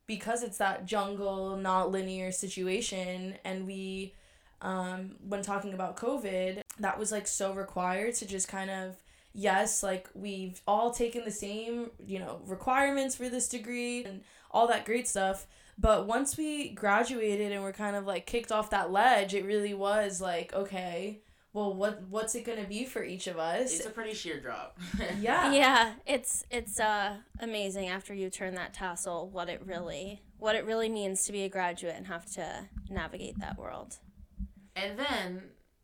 because 0.06 0.44
it's 0.44 0.58
that 0.58 0.86
jungle, 0.86 1.58
not 1.58 1.92
linear 1.92 2.32
situation. 2.32 3.36
And 3.44 3.66
we, 3.66 4.14
um, 4.62 5.16
when 5.28 5.42
talking 5.42 5.74
about 5.74 5.98
COVID, 5.98 6.62
that 6.80 7.00
was 7.00 7.12
like 7.12 7.28
so 7.28 7.54
required 7.54 8.14
to 8.16 8.26
just 8.28 8.48
kind 8.48 8.70
of, 8.70 8.96
yes, 9.34 9.84
like 9.84 10.10
we've 10.14 10.62
all 10.68 10.92
taken 10.92 11.24
the 11.26 11.32
same, 11.32 11.92
you 12.06 12.20
know, 12.20 12.42
requirements 12.46 13.16
for 13.16 13.30
this 13.30 13.48
degree 13.48 14.04
and 14.04 14.22
all 14.52 14.68
that 14.68 14.86
great 14.86 15.08
stuff. 15.08 15.48
But 15.78 16.08
once 16.08 16.38
we 16.38 16.70
graduated 16.70 17.52
and 17.52 17.62
we're 17.62 17.72
kind 17.74 17.96
of 17.96 18.06
like 18.06 18.26
kicked 18.26 18.52
off 18.52 18.72
that 18.72 18.92
ledge, 18.92 19.34
it 19.36 19.46
really 19.46 19.74
was 19.76 20.20
like, 20.20 20.54
okay, 20.54 21.22
well, 21.54 21.74
what 21.74 22.04
what's 22.10 22.36
it 22.36 22.46
gonna 22.46 22.66
be 22.66 22.84
for 22.86 23.04
each 23.04 23.28
of 23.28 23.38
us? 23.40 23.74
it's 23.76 23.86
a 23.86 23.90
pretty 23.90 24.14
sheer 24.14 24.40
drop. 24.40 24.78
yeah. 25.20 25.52
yeah 25.52 25.94
it's 26.06 26.44
it's 26.52 26.80
uh 26.80 27.16
amazing 27.40 27.88
after 27.88 28.14
you 28.14 28.30
turn 28.30 28.56
that 28.56 28.74
tassel 28.74 29.30
what 29.30 29.50
it 29.50 29.62
really 29.66 30.22
what 30.38 30.56
it 30.56 30.66
really 30.66 30.90
means 30.90 31.24
to 31.26 31.32
be 31.32 31.44
a 31.44 31.50
graduate 31.50 31.96
and 31.96 32.08
have 32.08 32.26
to 32.34 32.68
navigate 32.90 33.40
that 33.40 33.58
world 33.58 33.98
And 34.76 35.00
then 35.00 35.42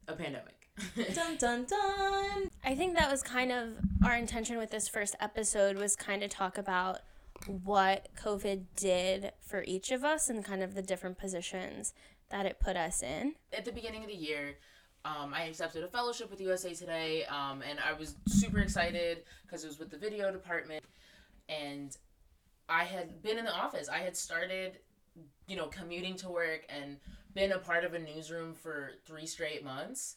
a 0.08 0.14
pandemic. 0.14 0.63
Dun 0.96 1.38
dun 1.38 1.66
dun. 1.66 2.50
i 2.64 2.74
think 2.74 2.98
that 2.98 3.10
was 3.12 3.22
kind 3.22 3.52
of 3.52 3.70
our 4.04 4.16
intention 4.16 4.58
with 4.58 4.72
this 4.72 4.88
first 4.88 5.16
episode 5.20 5.78
was 5.78 5.96
kind 5.96 6.24
of 6.24 6.32
talk 6.32 6.58
about 6.58 7.00
what 7.46 8.10
covid 8.20 8.64
did 8.76 9.32
for 9.40 9.64
each 9.68 9.92
of 9.92 10.04
us 10.04 10.30
and 10.30 10.44
kind 10.44 10.64
of 10.64 10.74
the 10.74 10.82
different 10.82 11.18
positions 11.20 11.94
that 12.30 12.48
it 12.48 12.60
put 12.60 12.76
us 12.76 13.04
in 13.04 13.36
At 13.56 13.66
the 13.66 13.72
beginning 13.72 14.02
of 14.02 14.10
the 14.10 14.16
year, 14.16 14.58
um, 15.06 15.32
I 15.34 15.44
accepted 15.44 15.84
a 15.84 15.88
fellowship 15.88 16.32
with 16.32 16.42
USA 16.42 16.74
Today, 16.74 17.26
um, 17.26 17.62
and 17.62 17.78
I 17.80 17.94
was 17.94 18.16
super 18.28 18.60
excited 18.60 19.24
because 19.44 19.64
it 19.64 19.68
was 19.68 19.78
with 19.78 19.92
the 19.92 19.98
video 19.98 20.32
department, 20.32 20.84
and 21.48 21.96
I 22.68 22.86
had 22.86 23.22
been 23.22 23.38
in 23.38 23.46
the 23.46 23.54
office. 23.54 23.88
I 23.88 24.00
had 24.00 24.18
started 24.18 24.80
you 25.48 25.56
know, 25.56 25.68
commuting 25.68 26.16
to 26.18 26.30
work 26.30 26.66
and 26.70 26.98
been 27.34 27.52
a 27.52 27.60
part 27.60 27.84
of 27.84 27.94
a 27.94 28.00
newsroom 28.00 28.54
for 28.54 28.92
three 29.06 29.26
straight 29.26 29.64
months. 29.64 30.16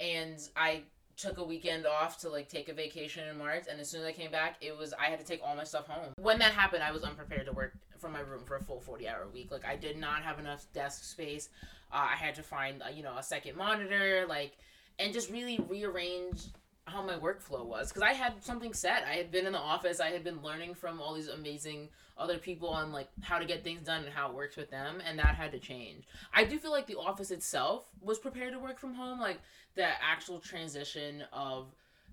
And 0.00 0.38
I 0.56 0.82
took 1.16 1.38
a 1.38 1.44
weekend 1.44 1.86
off 1.86 2.18
to 2.18 2.28
like 2.28 2.48
take 2.48 2.68
a 2.68 2.74
vacation 2.74 3.28
in 3.28 3.38
March. 3.38 3.64
And 3.70 3.80
as 3.80 3.88
soon 3.88 4.00
as 4.00 4.06
I 4.06 4.12
came 4.12 4.30
back, 4.30 4.56
it 4.60 4.76
was, 4.76 4.92
I 4.94 5.06
had 5.06 5.18
to 5.20 5.24
take 5.24 5.40
all 5.44 5.54
my 5.54 5.64
stuff 5.64 5.86
home. 5.86 6.12
When 6.18 6.38
that 6.40 6.52
happened, 6.52 6.82
I 6.82 6.92
was 6.92 7.04
unprepared 7.04 7.46
to 7.46 7.52
work 7.52 7.74
from 7.98 8.12
my 8.12 8.20
room 8.20 8.44
for 8.44 8.56
a 8.56 8.60
full 8.60 8.80
40 8.80 9.08
hour 9.08 9.26
week. 9.32 9.50
Like, 9.50 9.64
I 9.64 9.76
did 9.76 9.96
not 9.96 10.22
have 10.22 10.38
enough 10.38 10.66
desk 10.72 11.04
space. 11.04 11.48
Uh, 11.92 12.08
I 12.12 12.16
had 12.16 12.34
to 12.34 12.42
find, 12.42 12.82
uh, 12.82 12.86
you 12.94 13.02
know, 13.02 13.16
a 13.16 13.22
second 13.22 13.56
monitor, 13.56 14.26
like, 14.28 14.52
and 14.98 15.12
just 15.12 15.30
really 15.30 15.58
rearrange 15.68 16.42
how 16.86 17.02
my 17.02 17.14
workflow 17.14 17.64
was 17.64 17.88
because 17.88 18.02
I 18.02 18.12
had 18.12 18.44
something 18.44 18.74
set. 18.74 19.04
I 19.04 19.14
had 19.14 19.30
been 19.30 19.46
in 19.46 19.52
the 19.52 19.58
office. 19.58 20.00
I 20.00 20.10
had 20.10 20.22
been 20.22 20.42
learning 20.42 20.74
from 20.74 21.00
all 21.00 21.14
these 21.14 21.28
amazing 21.28 21.88
other 22.18 22.38
people 22.38 22.68
on 22.68 22.92
like 22.92 23.08
how 23.22 23.38
to 23.38 23.46
get 23.46 23.64
things 23.64 23.82
done 23.82 24.04
and 24.04 24.12
how 24.12 24.28
it 24.28 24.34
works 24.34 24.56
with 24.56 24.70
them, 24.70 25.00
and 25.06 25.18
that 25.18 25.34
had 25.34 25.52
to 25.52 25.58
change. 25.58 26.04
I 26.32 26.44
do 26.44 26.58
feel 26.58 26.70
like 26.70 26.86
the 26.86 26.98
office 26.98 27.30
itself 27.30 27.88
was 28.00 28.18
prepared 28.18 28.52
to 28.52 28.58
work 28.58 28.78
from 28.78 28.94
home, 28.94 29.18
like 29.18 29.40
the 29.74 29.86
actual 30.02 30.38
transition 30.38 31.24
of 31.32 31.68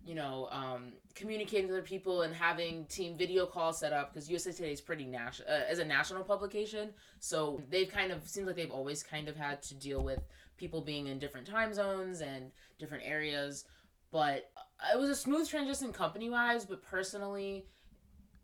you 0.05 0.15
know 0.15 0.47
um, 0.51 0.93
communicating 1.15 1.67
with 1.67 1.75
other 1.75 1.85
people 1.85 2.21
and 2.21 2.33
having 2.33 2.85
team 2.85 3.17
video 3.17 3.45
calls 3.45 3.77
set 3.77 3.91
up 3.91 4.13
because 4.13 4.29
USA 4.29 4.51
Today 4.53 4.71
is 4.71 4.81
pretty 4.81 5.05
national 5.05 5.49
uh, 5.49 5.63
as 5.69 5.79
a 5.79 5.85
national 5.85 6.23
publication, 6.23 6.91
so 7.19 7.61
they've 7.69 7.91
kind 7.91 8.13
of 8.13 8.25
seems 8.25 8.47
like 8.47 8.55
they've 8.55 8.71
always 8.71 9.03
kind 9.03 9.27
of 9.27 9.35
had 9.35 9.61
to 9.63 9.75
deal 9.75 10.01
with 10.01 10.21
people 10.57 10.79
being 10.79 11.07
in 11.07 11.19
different 11.19 11.45
time 11.45 11.73
zones 11.73 12.21
and 12.21 12.51
different 12.79 13.03
areas 13.05 13.65
but 14.11 14.49
it 14.93 14.99
was 14.99 15.09
a 15.09 15.15
smooth 15.15 15.47
transition 15.49 15.91
company 15.93 16.29
wise 16.29 16.65
but 16.65 16.81
personally 16.83 17.65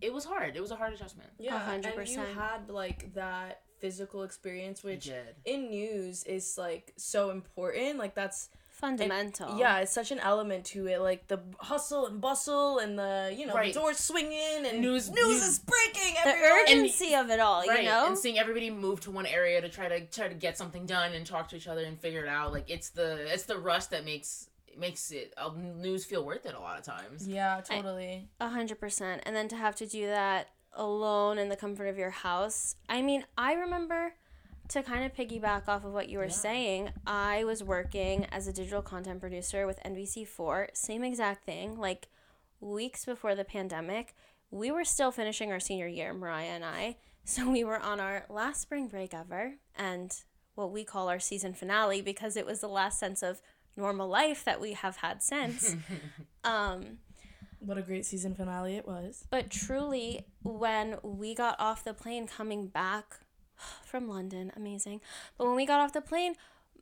it 0.01 0.13
was 0.13 0.23
hard 0.25 0.55
it 0.55 0.61
was 0.61 0.71
a 0.71 0.75
hard 0.75 0.93
adjustment 0.93 1.29
Yeah, 1.39 1.57
hundred 1.59 1.93
and 1.97 2.07
you 2.09 2.19
had 2.19 2.69
like 2.69 3.13
that 3.15 3.61
physical 3.79 4.23
experience, 4.23 4.83
which 4.83 5.07
in 5.45 5.69
news 5.69 6.23
is 6.23 6.57
like 6.57 6.93
so 6.97 7.29
important. 7.29 7.99
Like 7.99 8.15
that's 8.15 8.49
Fundamental. 8.69 9.57
yeah, 9.57 9.79
it's 9.79 9.91
such 9.91 10.11
an 10.11 10.17
element 10.19 10.65
to 10.65 10.87
it. 10.87 10.99
Like 10.99 11.27
the 11.27 11.39
hustle 11.59 12.07
and 12.07 12.19
bustle 12.19 12.79
and 12.79 12.97
the 12.97 13.35
you 13.37 13.45
know 13.45 13.53
Right. 13.53 13.71
the 13.73 13.79
doors 13.79 13.97
swinging 13.99 14.65
and 14.65 14.81
News- 14.81 15.09
news 15.11 15.27
news- 15.27 15.43
is 15.43 15.59
breaking. 15.59 16.13
The 16.23 16.29
everywhere. 16.29 16.63
urgency 16.63 17.13
of 17.15 17.29
it 17.29 17.39
all, 17.39 17.63
right 17.67 17.83
you 17.83 17.89
know? 17.89 18.07
and 18.07 18.17
seeing 18.17 18.39
everybody 18.39 18.69
move 18.71 18.99
to 19.01 19.11
one 19.11 19.25
area 19.27 19.61
to 19.61 19.69
try 19.69 19.87
to 19.87 20.01
try 20.07 20.27
to 20.27 20.33
get 20.35 20.57
something 20.57 20.85
done 20.87 21.13
and 21.13 21.25
talk 21.25 21.49
to 21.49 21.55
each 21.55 21.67
other 21.67 21.83
and 21.83 21.99
figure 21.99 22.23
it 22.23 22.29
out 22.29 22.51
like 22.51 22.67
it's 22.69 22.89
the 22.89 23.31
it's 23.31 23.43
the 23.43 23.57
rush 23.59 23.85
that 23.87 24.05
makes 24.05 24.47
makes 24.77 25.11
it 25.11 25.33
uh, 25.37 25.51
news 25.75 26.05
feel 26.05 26.23
worth 26.23 26.45
it 26.45 26.53
a 26.55 26.59
lot 26.59 26.77
of 26.77 26.83
times 26.85 27.27
yeah, 27.27 27.61
totally. 27.61 28.29
A 28.39 28.49
hundred 28.49 28.79
percent. 28.79 29.21
And 29.25 29.35
then 29.35 29.47
to 29.49 29.55
have 29.55 29.75
to 29.75 29.85
do 29.87 30.07
that 30.07 30.49
alone 30.73 31.37
in 31.37 31.49
the 31.49 31.55
comfort 31.55 31.87
of 31.87 31.97
your 31.97 32.11
house. 32.11 32.75
I 32.87 33.01
mean, 33.01 33.25
I 33.37 33.53
remember 33.53 34.13
to 34.69 34.83
kind 34.83 35.03
of 35.05 35.13
piggyback 35.15 35.67
off 35.67 35.85
of 35.85 35.93
what 35.93 36.09
you 36.09 36.17
were 36.19 36.25
Yeah. 36.25 36.31
saying, 36.31 36.89
I 37.07 37.43
was 37.45 37.63
working 37.63 38.25
as 38.25 38.47
a 38.47 38.53
digital 38.53 38.81
content 38.81 39.19
producer 39.21 39.65
with 39.65 39.79
NBC4, 39.83 40.67
same 40.75 41.03
exact 41.03 41.45
thing, 41.45 41.77
like 41.77 42.09
weeks 42.59 43.05
before 43.05 43.33
the 43.33 43.45
pandemic. 43.45 44.13
We 44.51 44.71
were 44.71 44.83
still 44.83 45.11
finishing 45.11 45.51
our 45.51 45.59
senior 45.59 45.87
year, 45.87 46.13
Mariah 46.13 46.47
and 46.49 46.65
I. 46.65 46.97
So 47.29 47.49
we 47.51 47.65
were 47.65 47.77
on 47.79 47.99
our 47.99 48.25
last 48.29 48.61
spring 48.61 48.87
break 48.87 49.13
ever 49.13 49.55
and 49.75 50.13
what 50.55 50.71
we 50.71 50.85
call 50.85 51.09
our 51.09 51.19
season 51.19 51.53
finale 51.53 52.01
because 52.01 52.37
it 52.37 52.45
was 52.45 52.61
the 52.61 52.69
last 52.69 52.97
sense 53.01 53.21
of 53.21 53.41
normal 53.77 54.07
life 54.07 54.43
that 54.45 54.59
we 54.59 54.73
have 54.73 54.97
had 54.97 55.21
since. 55.23 55.75
um 56.43 56.97
What 57.59 57.77
a 57.77 57.81
great 57.81 58.05
season 58.05 58.35
finale 58.35 58.75
it 58.75 58.87
was. 58.87 59.25
but 59.29 59.49
truly, 59.49 60.25
when 60.43 60.97
we 61.03 61.33
got 61.35 61.55
off 61.59 61.83
the 61.83 61.93
plane 61.93 62.27
coming 62.27 62.67
back 62.67 63.19
from 63.85 64.07
London, 64.07 64.51
amazing. 64.55 65.01
But 65.37 65.47
when 65.47 65.55
we 65.55 65.65
got 65.65 65.79
off 65.79 65.93
the 65.93 66.01
plane, 66.01 66.35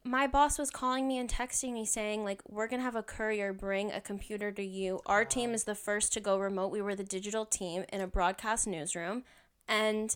my 0.03 0.27
boss 0.27 0.59
was 0.59 0.69
calling 0.69 1.07
me 1.07 1.17
and 1.17 1.27
texting 1.27 1.73
me 1.73 1.83
saying, 1.83 2.23
like, 2.23 2.39
we're 2.47 2.67
going 2.67 2.79
to 2.79 2.83
have 2.83 2.95
a 2.95 3.01
courier 3.01 3.51
bring 3.53 3.91
a 3.91 3.99
computer 3.99 4.51
to 4.51 4.63
you. 4.63 4.99
Our 5.07 5.25
team 5.25 5.53
is 5.55 5.63
the 5.63 5.73
first 5.73 6.13
to 6.13 6.19
go 6.19 6.37
remote. 6.37 6.67
We 6.71 6.81
were 6.81 6.93
the 6.93 7.03
digital 7.03 7.43
team 7.43 7.85
in 7.91 8.01
a 8.01 8.07
broadcast 8.07 8.67
newsroom. 8.67 9.23
And 9.67 10.15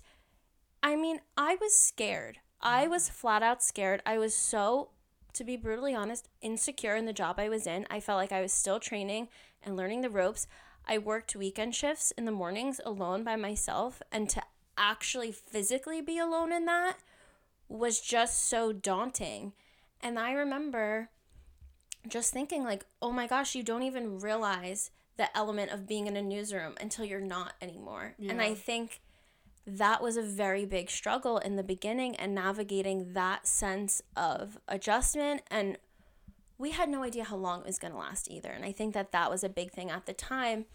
I 0.83 0.95
mean, 0.95 1.21
I 1.36 1.57
was 1.59 1.75
scared. 1.75 2.37
I 2.61 2.87
was 2.87 3.09
flat 3.09 3.42
out 3.42 3.63
scared. 3.63 4.03
I 4.05 4.20
was 4.20 4.35
so, 4.35 4.89
to 5.33 5.44
be 5.44 5.57
brutally 5.57 5.96
honest, 5.96 6.27
insecure 6.42 6.96
in 6.96 7.05
the 7.05 7.13
job 7.13 7.39
I 7.39 7.50
was 7.50 7.68
in. 7.68 7.85
I 7.89 8.00
felt 8.00 8.18
like 8.18 8.31
I 8.31 8.42
was 8.42 8.53
still 8.53 8.79
training 8.79 9.29
and 9.63 9.75
learning 9.75 10.01
the 10.01 10.09
ropes. 10.09 10.48
I 10.87 10.98
worked 10.98 11.35
weekend 11.35 11.75
shifts 11.75 12.11
in 12.18 12.25
the 12.25 12.31
mornings 12.31 12.81
alone 12.85 13.24
by 13.24 13.35
myself, 13.35 14.01
and 14.11 14.29
to 14.29 14.42
actually 14.77 15.31
physically 15.31 16.01
be 16.01 16.18
alone 16.18 16.51
in 16.51 16.65
that 16.65 16.98
was 17.68 18.00
just 18.00 18.48
so 18.48 18.72
daunting. 18.74 19.53
And 20.01 20.18
I 20.18 20.31
remember 20.31 21.09
just 22.07 22.33
thinking, 22.33 22.63
like, 22.63 22.85
oh 23.01 23.11
my 23.11 23.27
gosh, 23.27 23.55
you 23.55 23.61
don't 23.63 23.83
even 23.83 24.20
realize 24.20 24.89
the 25.18 25.35
element 25.37 25.72
of 25.72 25.85
being 25.85 26.07
in 26.07 26.15
a 26.15 26.22
newsroom 26.22 26.75
until 26.79 27.05
you're 27.05 27.20
not 27.20 27.53
anymore. 27.61 28.15
And 28.27 28.42
I 28.42 28.55
think 28.55 29.01
that 29.77 30.01
was 30.01 30.18
a 30.18 30.22
very 30.22 30.66
big 30.66 30.90
struggle 30.90 31.38
in 31.38 31.55
the 31.55 31.64
beginning 31.64 32.16
and 32.16 32.34
navigating 32.34 33.14
that 33.14 33.48
sense 33.48 34.01
of 34.16 34.58
adjustment. 34.68 35.42
And 35.50 35.77
we 36.58 36.72
had 36.72 36.90
no 36.90 37.03
idea 37.03 37.24
how 37.24 37.38
long 37.38 37.62
it 37.62 37.68
was 37.68 37.79
going 37.79 37.94
to 37.94 38.00
last 38.00 38.29
either. 38.29 38.50
And 38.50 38.66
i 38.66 38.72
think 38.72 38.94
that 38.94 39.12
that 39.12 39.29
was 39.29 39.44
a 39.44 39.50
big 39.50 39.72
thing 39.72 39.90
at 39.90 40.05
the 40.05 40.14
time 40.14 40.66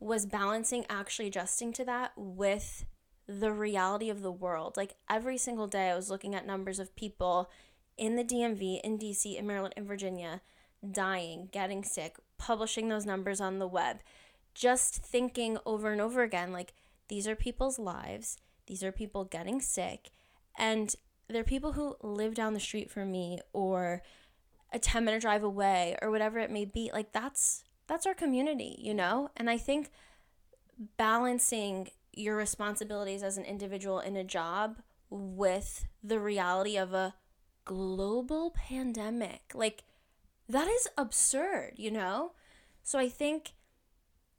was 0.00 0.26
balancing 0.26 0.84
actually 0.90 1.28
adjusting 1.28 1.72
to 1.74 1.84
that 1.84 2.12
with 2.16 2.84
the 3.28 3.52
reality 3.52 4.10
of 4.10 4.20
the 4.20 4.32
world. 4.32 4.76
Like 4.76 4.96
every 5.08 5.38
single 5.38 5.66
day 5.66 5.90
i 5.90 5.94
was 5.94 6.10
looking 6.10 6.34
at 6.34 6.46
numbers 6.46 6.78
of 6.78 6.94
people 6.96 7.50
in 7.98 8.16
the 8.16 8.24
dmv 8.24 8.80
in 8.82 8.98
dc 8.98 9.38
in 9.38 9.46
maryland 9.46 9.74
in 9.76 9.86
virginia 9.86 10.40
dying 10.90 11.48
getting 11.52 11.84
sick 11.84 12.16
publishing 12.38 12.88
those 12.88 13.06
numbers 13.06 13.40
on 13.40 13.58
the 13.58 13.66
web 13.66 13.98
just 14.54 14.96
thinking 14.96 15.58
over 15.64 15.92
and 15.92 16.00
over 16.00 16.22
again 16.22 16.52
like 16.52 16.72
these 17.12 17.28
are 17.28 17.36
people's 17.36 17.78
lives. 17.78 18.38
These 18.66 18.82
are 18.82 18.90
people 18.90 19.26
getting 19.26 19.60
sick. 19.60 20.12
And 20.56 20.94
they're 21.28 21.44
people 21.44 21.72
who 21.72 21.94
live 22.02 22.34
down 22.34 22.54
the 22.54 22.58
street 22.58 22.90
from 22.90 23.12
me 23.12 23.38
or 23.52 24.00
a 24.72 24.78
10 24.78 25.04
minute 25.04 25.20
drive 25.20 25.44
away 25.44 25.94
or 26.00 26.10
whatever 26.10 26.38
it 26.38 26.50
may 26.50 26.64
be. 26.64 26.90
Like 26.90 27.12
that's 27.12 27.64
that's 27.86 28.06
our 28.06 28.14
community 28.14 28.76
you 28.78 28.94
know? 28.94 29.28
And 29.36 29.50
i 29.50 29.58
think 29.58 29.90
balancing 30.96 31.90
your 32.14 32.34
responsibilities 32.34 33.22
as 33.22 33.36
an 33.36 33.44
individual 33.44 34.00
in 34.00 34.16
a 34.16 34.24
job 34.24 34.78
with 35.10 35.84
the 36.02 36.18
reality 36.18 36.78
of 36.78 36.94
a 36.94 37.14
global 37.66 38.52
pandemic 38.52 39.52
like 39.54 39.84
that 40.48 40.66
is 40.66 40.88
absurd 40.96 41.72
you 41.76 41.90
know? 41.90 42.32
So 42.82 42.98
i 42.98 43.10
think 43.10 43.52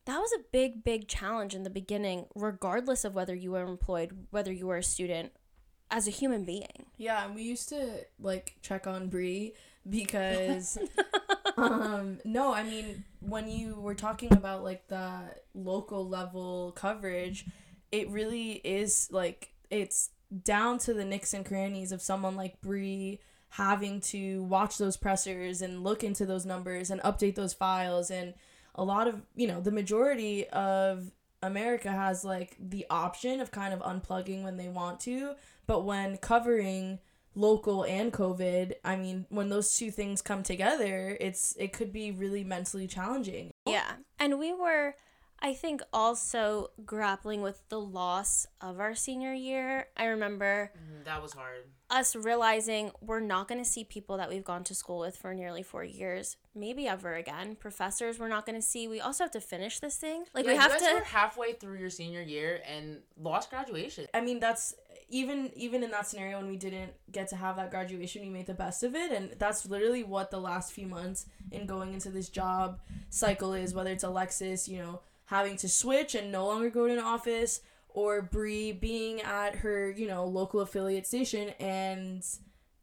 that 0.05 0.19
was 0.19 0.31
a 0.33 0.43
big 0.51 0.83
big 0.83 1.07
challenge 1.07 1.55
in 1.55 1.63
the 1.63 1.69
beginning 1.69 2.25
regardless 2.35 3.05
of 3.05 3.13
whether 3.13 3.33
you 3.35 3.51
were 3.51 3.63
employed 3.63 4.27
whether 4.31 4.51
you 4.51 4.67
were 4.67 4.77
a 4.77 4.83
student 4.83 5.31
as 5.91 6.07
a 6.07 6.11
human 6.11 6.43
being. 6.43 6.87
Yeah, 6.97 7.23
and 7.25 7.35
we 7.35 7.43
used 7.43 7.69
to 7.69 8.05
like 8.19 8.55
check 8.61 8.87
on 8.87 9.09
Brie 9.09 9.53
because 9.87 10.77
um 11.57 12.19
no, 12.25 12.53
I 12.53 12.63
mean 12.63 13.03
when 13.19 13.49
you 13.49 13.75
were 13.75 13.95
talking 13.95 14.33
about 14.33 14.63
like 14.63 14.87
the 14.87 15.19
local 15.53 16.07
level 16.07 16.71
coverage, 16.75 17.45
it 17.91 18.09
really 18.09 18.53
is 18.63 19.07
like 19.11 19.53
it's 19.69 20.09
down 20.43 20.79
to 20.79 20.93
the 20.93 21.05
nicks 21.05 21.33
and 21.33 21.45
crannies 21.45 21.91
of 21.91 22.01
someone 22.01 22.35
like 22.35 22.59
Brie 22.61 23.19
having 23.49 24.01
to 24.01 24.43
watch 24.45 24.79
those 24.79 24.97
pressers 24.97 25.61
and 25.61 25.83
look 25.83 26.03
into 26.03 26.25
those 26.25 26.43
numbers 26.43 26.89
and 26.89 26.99
update 27.01 27.35
those 27.35 27.53
files 27.53 28.09
and 28.09 28.33
a 28.75 28.83
lot 28.83 29.07
of 29.07 29.21
you 29.35 29.47
know 29.47 29.61
the 29.61 29.71
majority 29.71 30.47
of 30.49 31.11
America 31.41 31.91
has 31.91 32.23
like 32.23 32.55
the 32.59 32.85
option 32.89 33.39
of 33.39 33.51
kind 33.51 33.73
of 33.73 33.81
unplugging 33.81 34.43
when 34.43 34.57
they 34.57 34.69
want 34.69 34.99
to, 35.01 35.35
but 35.67 35.83
when 35.83 36.17
covering 36.17 36.99
local 37.35 37.83
and 37.83 38.13
COVID, 38.13 38.73
I 38.83 38.95
mean, 38.95 39.25
when 39.29 39.49
those 39.49 39.75
two 39.75 39.91
things 39.91 40.21
come 40.21 40.43
together, 40.43 41.17
it's 41.19 41.55
it 41.57 41.73
could 41.73 41.91
be 41.91 42.11
really 42.11 42.43
mentally 42.43 42.87
challenging. 42.87 43.53
Yeah. 43.65 43.93
And 44.19 44.39
we 44.39 44.53
were, 44.53 44.95
I 45.43 45.53
think, 45.53 45.81
also 45.91 46.71
grappling 46.85 47.41
with 47.41 47.61
the 47.67 47.79
loss 47.79 48.47
of 48.61 48.79
our 48.79 48.95
senior 48.95 49.33
year. 49.33 49.89
I 49.97 50.05
remember 50.05 50.71
Mhm, 50.75 51.03
that 51.03 51.21
was 51.21 51.33
hard 51.33 51.65
us 51.89 52.15
realizing 52.15 52.91
we're 53.01 53.19
not 53.19 53.47
going 53.47 53.63
to 53.63 53.69
see 53.69 53.83
people 53.83 54.17
that 54.17 54.27
we've 54.27 54.43
gone 54.43 54.63
to 54.63 54.73
school 54.73 54.97
with 54.99 55.15
for 55.15 55.31
nearly 55.33 55.61
four 55.61 55.83
years, 55.83 56.37
maybe 56.55 56.87
ever 56.87 57.13
again. 57.13 57.55
Professors 57.55 58.17
we're 58.17 58.27
not 58.29 58.47
going 58.47 58.55
to 58.55 58.61
see. 58.65 58.87
We 58.87 58.99
also 58.99 59.23
have 59.25 59.31
to 59.31 59.41
finish 59.41 59.79
this 59.79 59.97
thing. 59.97 60.23
Like, 60.33 60.45
we 60.47 60.53
Yeah, 60.53 60.61
have 60.61 60.71
you 60.73 60.79
guys 60.79 60.87
to. 60.89 60.95
were 60.95 61.03
halfway 61.03 61.53
through 61.53 61.77
your 61.77 61.91
senior 61.91 62.21
year 62.21 62.61
and 62.67 63.01
lost 63.17 63.51
graduation 63.51 64.07
I 64.13 64.21
mean, 64.21 64.39
that's 64.39 64.73
even 65.09 65.51
even 65.55 65.83
in 65.83 65.91
that 65.91 66.07
scenario 66.07 66.37
when 66.37 66.47
we 66.47 66.57
didn't 66.57 66.93
get 67.11 67.27
to 67.27 67.35
have 67.35 67.57
that 67.57 67.69
graduation, 67.69 68.23
we 68.23 68.29
made 68.29 68.47
the 68.47 68.53
best 68.55 68.81
of 68.83 68.95
it, 68.95 69.11
and 69.11 69.35
that's 69.37 69.67
literally 69.67 70.03
what 70.03 70.31
the 70.31 70.39
last 70.39 70.73
few 70.73 70.87
months 70.87 71.27
in 71.51 71.67
going 71.67 71.93
into 71.93 72.09
this 72.09 72.29
job 72.29 72.79
cycle 73.09 73.53
is. 73.53 73.75
Whether 73.75 73.91
it's 73.91 74.03
Alexis, 74.03 74.67
you 74.67 74.79
know, 74.79 75.01
having 75.25 75.57
to 75.57 75.69
switch 75.69 76.15
and 76.15 76.31
no 76.31 76.45
longer 76.45 76.69
go 76.69 76.87
to 76.87 76.93
an 76.93 76.99
office, 76.99 77.61
or 77.89 78.21
Brie 78.21 78.71
being 78.71 79.21
at 79.21 79.55
her, 79.55 79.91
you 79.91 80.07
know, 80.07 80.25
local 80.25 80.61
affiliate 80.61 81.05
station 81.05 81.49
and 81.59 82.25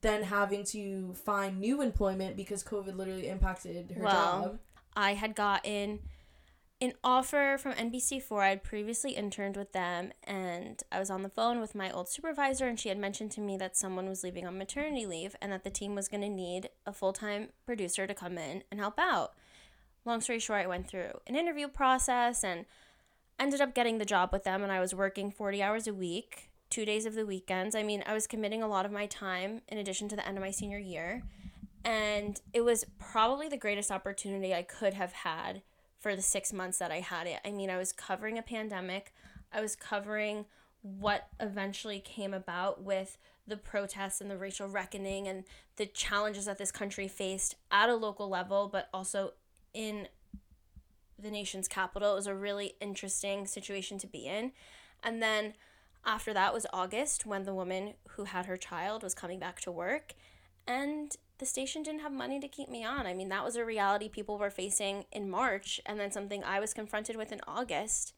then 0.02 0.22
having 0.22 0.64
to 0.64 1.12
find 1.14 1.58
new 1.58 1.82
employment 1.82 2.36
because 2.36 2.62
COVID 2.62 2.96
literally 2.96 3.28
impacted 3.28 3.90
her 3.90 4.02
Well, 4.02 4.42
job. 4.42 4.58
I 4.96 5.14
had 5.14 5.34
gotten 5.34 6.00
an 6.80 6.94
offer 7.04 7.58
from 7.58 7.72
NBC4. 7.74 8.40
I 8.42 8.48
had 8.48 8.62
previously 8.62 9.12
interned 9.12 9.56
with 9.56 9.72
them, 9.72 10.12
and 10.24 10.82
I 10.90 10.98
was 10.98 11.10
on 11.10 11.22
the 11.22 11.28
phone 11.28 11.60
with 11.60 11.74
my 11.74 11.90
old 11.90 12.08
supervisor, 12.08 12.66
and 12.66 12.80
she 12.80 12.88
had 12.88 12.96
mentioned 12.98 13.32
to 13.32 13.40
me 13.40 13.58
that 13.58 13.76
someone 13.76 14.08
was 14.08 14.24
leaving 14.24 14.46
on 14.46 14.56
maternity 14.56 15.04
leave 15.04 15.36
and 15.42 15.52
that 15.52 15.64
the 15.64 15.70
team 15.70 15.94
was 15.94 16.08
going 16.08 16.22
to 16.22 16.30
need 16.30 16.70
a 16.86 16.92
full 16.92 17.12
time 17.12 17.48
producer 17.66 18.06
to 18.06 18.14
come 18.14 18.38
in 18.38 18.62
and 18.70 18.80
help 18.80 18.98
out. 18.98 19.32
Long 20.04 20.20
story 20.20 20.38
short, 20.38 20.62
I 20.62 20.66
went 20.66 20.88
through 20.88 21.10
an 21.26 21.36
interview 21.36 21.68
process 21.68 22.42
and 22.42 22.64
ended 23.38 23.60
up 23.60 23.74
getting 23.74 23.98
the 23.98 24.04
job 24.04 24.30
with 24.32 24.44
them, 24.44 24.62
and 24.62 24.72
I 24.72 24.80
was 24.80 24.94
working 24.94 25.30
40 25.30 25.62
hours 25.62 25.86
a 25.86 25.94
week. 25.94 26.50
Two 26.70 26.84
days 26.84 27.04
of 27.04 27.14
the 27.14 27.26
weekends. 27.26 27.74
I 27.74 27.82
mean, 27.82 28.04
I 28.06 28.14
was 28.14 28.28
committing 28.28 28.62
a 28.62 28.68
lot 28.68 28.86
of 28.86 28.92
my 28.92 29.06
time 29.06 29.62
in 29.66 29.76
addition 29.76 30.08
to 30.08 30.14
the 30.14 30.26
end 30.26 30.36
of 30.36 30.44
my 30.44 30.52
senior 30.52 30.78
year 30.78 31.24
and 31.84 32.40
it 32.52 32.60
was 32.62 32.84
probably 32.98 33.48
the 33.48 33.56
greatest 33.56 33.90
opportunity 33.90 34.54
I 34.54 34.62
could 34.62 34.94
have 34.94 35.12
had 35.12 35.62
for 35.98 36.14
the 36.14 36.22
six 36.22 36.52
months 36.52 36.78
that 36.78 36.90
I 36.90 37.00
had 37.00 37.26
it. 37.26 37.40
I 37.44 37.50
mean, 37.50 37.70
I 37.70 37.78
was 37.78 37.92
covering 37.92 38.38
a 38.38 38.42
pandemic, 38.42 39.12
I 39.52 39.60
was 39.60 39.76
covering 39.76 40.46
what 40.82 41.28
eventually 41.38 42.00
came 42.00 42.32
about 42.32 42.82
with 42.82 43.18
the 43.46 43.56
protests 43.56 44.20
and 44.20 44.30
the 44.30 44.38
racial 44.38 44.68
reckoning 44.68 45.28
and 45.28 45.44
the 45.76 45.86
challenges 45.86 46.46
that 46.46 46.58
this 46.58 46.72
country 46.72 47.08
faced 47.08 47.56
at 47.70 47.88
a 47.88 47.96
local 47.96 48.28
level, 48.28 48.68
but 48.68 48.88
also 48.94 49.32
in 49.74 50.08
the 51.18 51.30
nation's 51.30 51.68
capital. 51.68 52.12
It 52.12 52.16
was 52.16 52.26
a 52.26 52.34
really 52.34 52.74
interesting 52.80 53.46
situation 53.46 53.98
to 53.98 54.06
be 54.06 54.26
in. 54.26 54.52
And 55.02 55.22
then 55.22 55.54
after 56.04 56.32
that 56.32 56.54
was 56.54 56.66
August 56.72 57.26
when 57.26 57.44
the 57.44 57.54
woman 57.54 57.94
who 58.10 58.24
had 58.24 58.46
her 58.46 58.56
child 58.56 59.02
was 59.02 59.14
coming 59.14 59.38
back 59.38 59.60
to 59.60 59.70
work. 59.70 60.14
And 60.66 61.16
the 61.38 61.46
station 61.46 61.82
didn't 61.82 62.02
have 62.02 62.12
money 62.12 62.38
to 62.38 62.48
keep 62.48 62.68
me 62.68 62.84
on. 62.84 63.06
I 63.06 63.14
mean, 63.14 63.28
that 63.30 63.44
was 63.44 63.56
a 63.56 63.64
reality 63.64 64.08
people 64.08 64.38
were 64.38 64.50
facing 64.50 65.06
in 65.10 65.28
March, 65.28 65.80
and 65.86 65.98
then 65.98 66.12
something 66.12 66.44
I 66.44 66.60
was 66.60 66.74
confronted 66.74 67.16
with 67.16 67.32
in 67.32 67.40
August. 67.46 68.12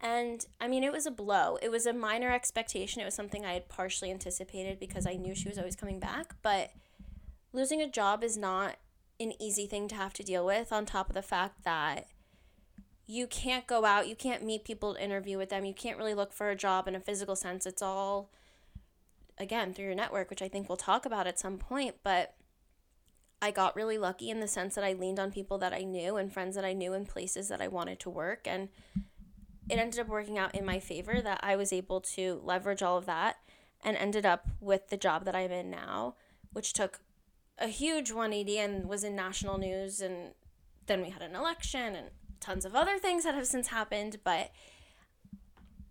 And 0.00 0.44
I 0.60 0.68
mean, 0.68 0.84
it 0.84 0.92
was 0.92 1.06
a 1.06 1.10
blow. 1.10 1.58
It 1.62 1.70
was 1.70 1.86
a 1.86 1.92
minor 1.92 2.30
expectation. 2.30 3.00
It 3.00 3.06
was 3.06 3.14
something 3.14 3.44
I 3.44 3.54
had 3.54 3.68
partially 3.68 4.10
anticipated 4.10 4.78
because 4.78 5.06
I 5.06 5.14
knew 5.14 5.34
she 5.34 5.48
was 5.48 5.58
always 5.58 5.76
coming 5.76 5.98
back. 5.98 6.34
But 6.42 6.70
losing 7.52 7.80
a 7.80 7.90
job 7.90 8.22
is 8.22 8.36
not 8.36 8.76
an 9.20 9.40
easy 9.40 9.66
thing 9.66 9.86
to 9.88 9.94
have 9.94 10.14
to 10.14 10.22
deal 10.22 10.44
with, 10.44 10.72
on 10.72 10.86
top 10.86 11.08
of 11.08 11.14
the 11.14 11.22
fact 11.22 11.64
that 11.64 12.06
you 13.06 13.26
can't 13.26 13.66
go 13.66 13.84
out, 13.84 14.08
you 14.08 14.16
can't 14.16 14.44
meet 14.44 14.64
people 14.64 14.94
to 14.94 15.04
interview 15.04 15.36
with 15.36 15.50
them, 15.50 15.64
you 15.64 15.74
can't 15.74 15.98
really 15.98 16.14
look 16.14 16.32
for 16.32 16.48
a 16.48 16.56
job 16.56 16.88
in 16.88 16.94
a 16.94 17.00
physical 17.00 17.36
sense. 17.36 17.66
It's 17.66 17.82
all, 17.82 18.30
again, 19.36 19.74
through 19.74 19.86
your 19.86 19.94
network, 19.94 20.30
which 20.30 20.42
I 20.42 20.48
think 20.48 20.68
we'll 20.68 20.76
talk 20.76 21.04
about 21.04 21.26
at 21.26 21.38
some 21.38 21.58
point. 21.58 21.96
But 22.02 22.34
I 23.42 23.50
got 23.50 23.74
really 23.74 23.98
lucky 23.98 24.30
in 24.30 24.40
the 24.40 24.46
sense 24.46 24.74
that 24.74 24.84
I 24.84 24.92
leaned 24.92 25.18
on 25.18 25.32
people 25.32 25.58
that 25.58 25.72
I 25.72 25.82
knew 25.82 26.16
and 26.16 26.32
friends 26.32 26.54
that 26.54 26.64
I 26.64 26.72
knew 26.72 26.92
in 26.92 27.04
places 27.04 27.48
that 27.48 27.60
I 27.60 27.68
wanted 27.68 27.98
to 28.00 28.10
work. 28.10 28.46
And 28.46 28.68
it 29.68 29.78
ended 29.78 30.00
up 30.00 30.08
working 30.08 30.38
out 30.38 30.54
in 30.54 30.64
my 30.64 30.78
favor 30.78 31.20
that 31.20 31.40
I 31.42 31.56
was 31.56 31.72
able 31.72 32.00
to 32.00 32.40
leverage 32.44 32.82
all 32.82 32.96
of 32.96 33.06
that 33.06 33.36
and 33.82 33.96
ended 33.96 34.26
up 34.26 34.46
with 34.60 34.88
the 34.88 34.96
job 34.96 35.24
that 35.24 35.34
I'm 35.34 35.50
in 35.50 35.70
now, 35.70 36.14
which 36.52 36.72
took 36.72 37.00
a 37.60 37.68
huge 37.68 38.10
180 38.10 38.58
and 38.58 38.88
was 38.88 39.04
in 39.04 39.14
national 39.14 39.58
news. 39.58 40.00
And 40.00 40.32
then 40.86 41.02
we 41.02 41.10
had 41.10 41.22
an 41.22 41.36
election 41.36 41.94
and 41.94 42.08
tons 42.40 42.64
of 42.64 42.74
other 42.74 42.98
things 42.98 43.24
that 43.24 43.34
have 43.34 43.46
since 43.46 43.68
happened. 43.68 44.18
But 44.24 44.50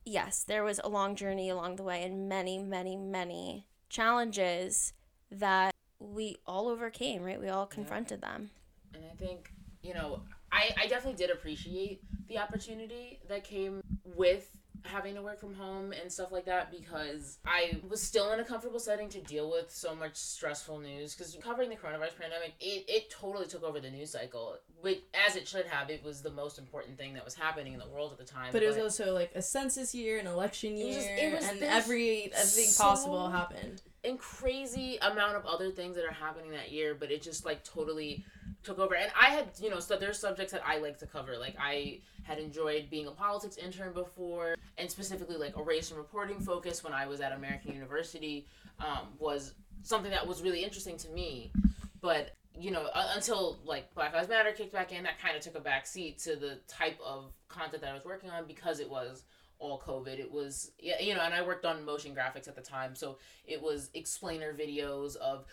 yes, 0.06 0.44
there 0.44 0.64
was 0.64 0.80
a 0.84 0.90
long 0.90 1.16
journey 1.16 1.50
along 1.50 1.76
the 1.76 1.84
way 1.84 2.04
and 2.04 2.28
many, 2.28 2.58
many, 2.58 2.96
many 2.96 3.68
challenges 3.90 4.94
that 5.32 5.74
we 6.00 6.38
all 6.46 6.68
overcame, 6.68 7.24
right? 7.24 7.40
We 7.40 7.50
all 7.50 7.66
confronted 7.66 8.22
them. 8.22 8.50
And 8.94 9.04
I 9.06 9.16
think, 9.16 9.52
you 9.84 9.94
know, 9.94 10.22
I, 10.52 10.74
I 10.82 10.88
definitely 10.88 11.18
did 11.18 11.30
appreciate 11.30 12.02
the 12.28 12.40
opportunity 12.40 13.20
that 13.28 13.44
came 13.44 13.82
with 14.04 14.50
having 14.86 15.16
to 15.16 15.22
work 15.22 15.40
from 15.40 15.54
home 15.54 15.92
and 15.94 16.12
stuff 16.12 16.32
like 16.32 16.46
that 16.46 16.72
because 16.72 17.38
I 17.46 17.80
was 17.90 18.02
still 18.02 18.32
in 18.32 18.40
a 18.40 18.44
comfortable 18.46 18.80
setting 18.80 19.10
to 19.10 19.22
deal 19.22 19.50
with 19.52 19.72
so 19.72 19.94
much 19.96 20.16
stressful 20.16 20.80
news 20.80 21.14
because 21.16 21.36
covering 21.44 21.70
the 21.70 21.76
coronavirus 21.76 22.18
pandemic 22.20 22.54
it, 22.60 22.86
it 22.88 23.10
totally 23.10 23.46
took 23.48 23.64
over 23.64 23.80
the 23.80 23.90
news 23.92 24.12
cycle 24.12 24.56
which 24.82 25.02
as 25.28 25.36
it 25.36 25.48
should 25.48 25.66
have 25.66 25.90
it 25.90 26.04
was 26.04 26.22
the 26.22 26.32
most 26.32 26.58
important 26.58 26.98
thing 26.98 27.14
that 27.14 27.26
was 27.26 27.36
happening 27.36 27.74
in 27.74 27.80
the 27.80 27.88
world 27.90 28.12
at 28.12 28.18
the 28.18 28.24
time 28.24 28.50
But 28.52 28.64
it 28.64 28.68
was 28.68 28.78
also 28.78 29.14
like 29.14 29.32
a 29.36 29.42
census 29.42 29.94
year, 29.94 30.18
an 30.20 30.28
election 30.28 30.76
year, 30.78 30.88
was 30.96 31.06
it 31.06 31.34
was- 31.34 31.44
and 31.50 31.62
every 31.64 32.32
everything 32.34 32.66
so- 32.70 32.84
possible 32.84 33.30
happened. 33.30 33.82
and 34.04 34.18
crazy 34.18 34.98
amount 35.02 35.36
of 35.36 35.46
other 35.46 35.72
things 35.72 35.96
that 35.96 36.06
are 36.06 36.14
happening 36.14 36.52
that 36.52 36.72
year, 36.72 36.96
but 36.96 37.12
it 37.12 37.22
just 37.22 37.46
like 37.46 37.64
totally 37.64 38.24
took 38.64 38.80
over. 38.80 38.96
And 38.96 39.12
I 39.20 39.28
had, 39.30 39.50
you 39.60 39.70
know, 39.70 39.80
so 39.80 39.96
there's 39.96 40.20
subjects 40.20 40.52
that 40.52 40.62
I 40.66 40.78
like 40.78 40.98
to 41.00 41.06
cover. 41.06 41.38
Like 41.38 41.56
I 41.60 42.00
had 42.24 42.40
enjoyed 42.40 42.90
being 42.90 43.08
a 43.08 43.12
politics 43.12 43.58
intern 43.58 43.94
before, 43.94 44.56
and 44.78 44.90
specifically 44.90 45.38
like 45.38 45.58
a 45.58 45.64
race 45.64 45.90
and 45.90 45.98
reporting 45.98 46.40
focus 46.40 46.84
when 46.84 46.94
I 46.94 47.06
was 47.06 47.22
at 47.22 47.32
American 47.32 47.74
University 47.74 48.48
um, 48.80 49.08
was 49.18 49.54
something 49.84 50.12
that 50.12 50.26
was 50.28 50.42
really 50.42 50.64
interesting 50.64 50.98
to 50.98 51.10
me. 51.10 51.52
But 52.02 52.36
you 52.58 52.72
know, 52.72 52.88
uh, 52.94 53.12
until 53.16 53.60
like 53.64 53.94
Black 53.94 54.14
Lives 54.14 54.28
Matter 54.28 54.52
kicked 54.52 54.74
back 54.74 54.92
in, 54.92 55.04
that 55.04 55.20
kind 55.20 55.36
of 55.36 55.42
took 55.42 55.56
a 55.56 55.62
back 55.62 55.88
seat 55.88 56.20
to 56.20 56.36
the 56.36 56.60
type 56.68 57.00
of 57.04 57.32
content 57.48 57.82
that 57.82 57.92
I 57.92 57.94
was 57.94 58.04
working 58.04 58.30
on 58.30 58.46
because 58.46 58.80
it 58.80 58.90
was 58.90 59.24
all 59.60 59.82
COVID. 59.86 60.20
It 60.20 60.32
was, 60.32 60.72
you 60.80 61.14
know, 61.14 61.22
and 61.22 61.34
I 61.34 61.42
worked 61.42 61.66
on 61.66 61.86
motion 61.86 62.16
graphics 62.16 62.48
at 62.48 62.56
the 62.56 62.62
time, 62.62 62.96
so 62.96 63.18
it 63.46 63.62
was 63.62 63.90
explainer 63.94 64.54
videos 64.54 65.16
of, 65.18 65.46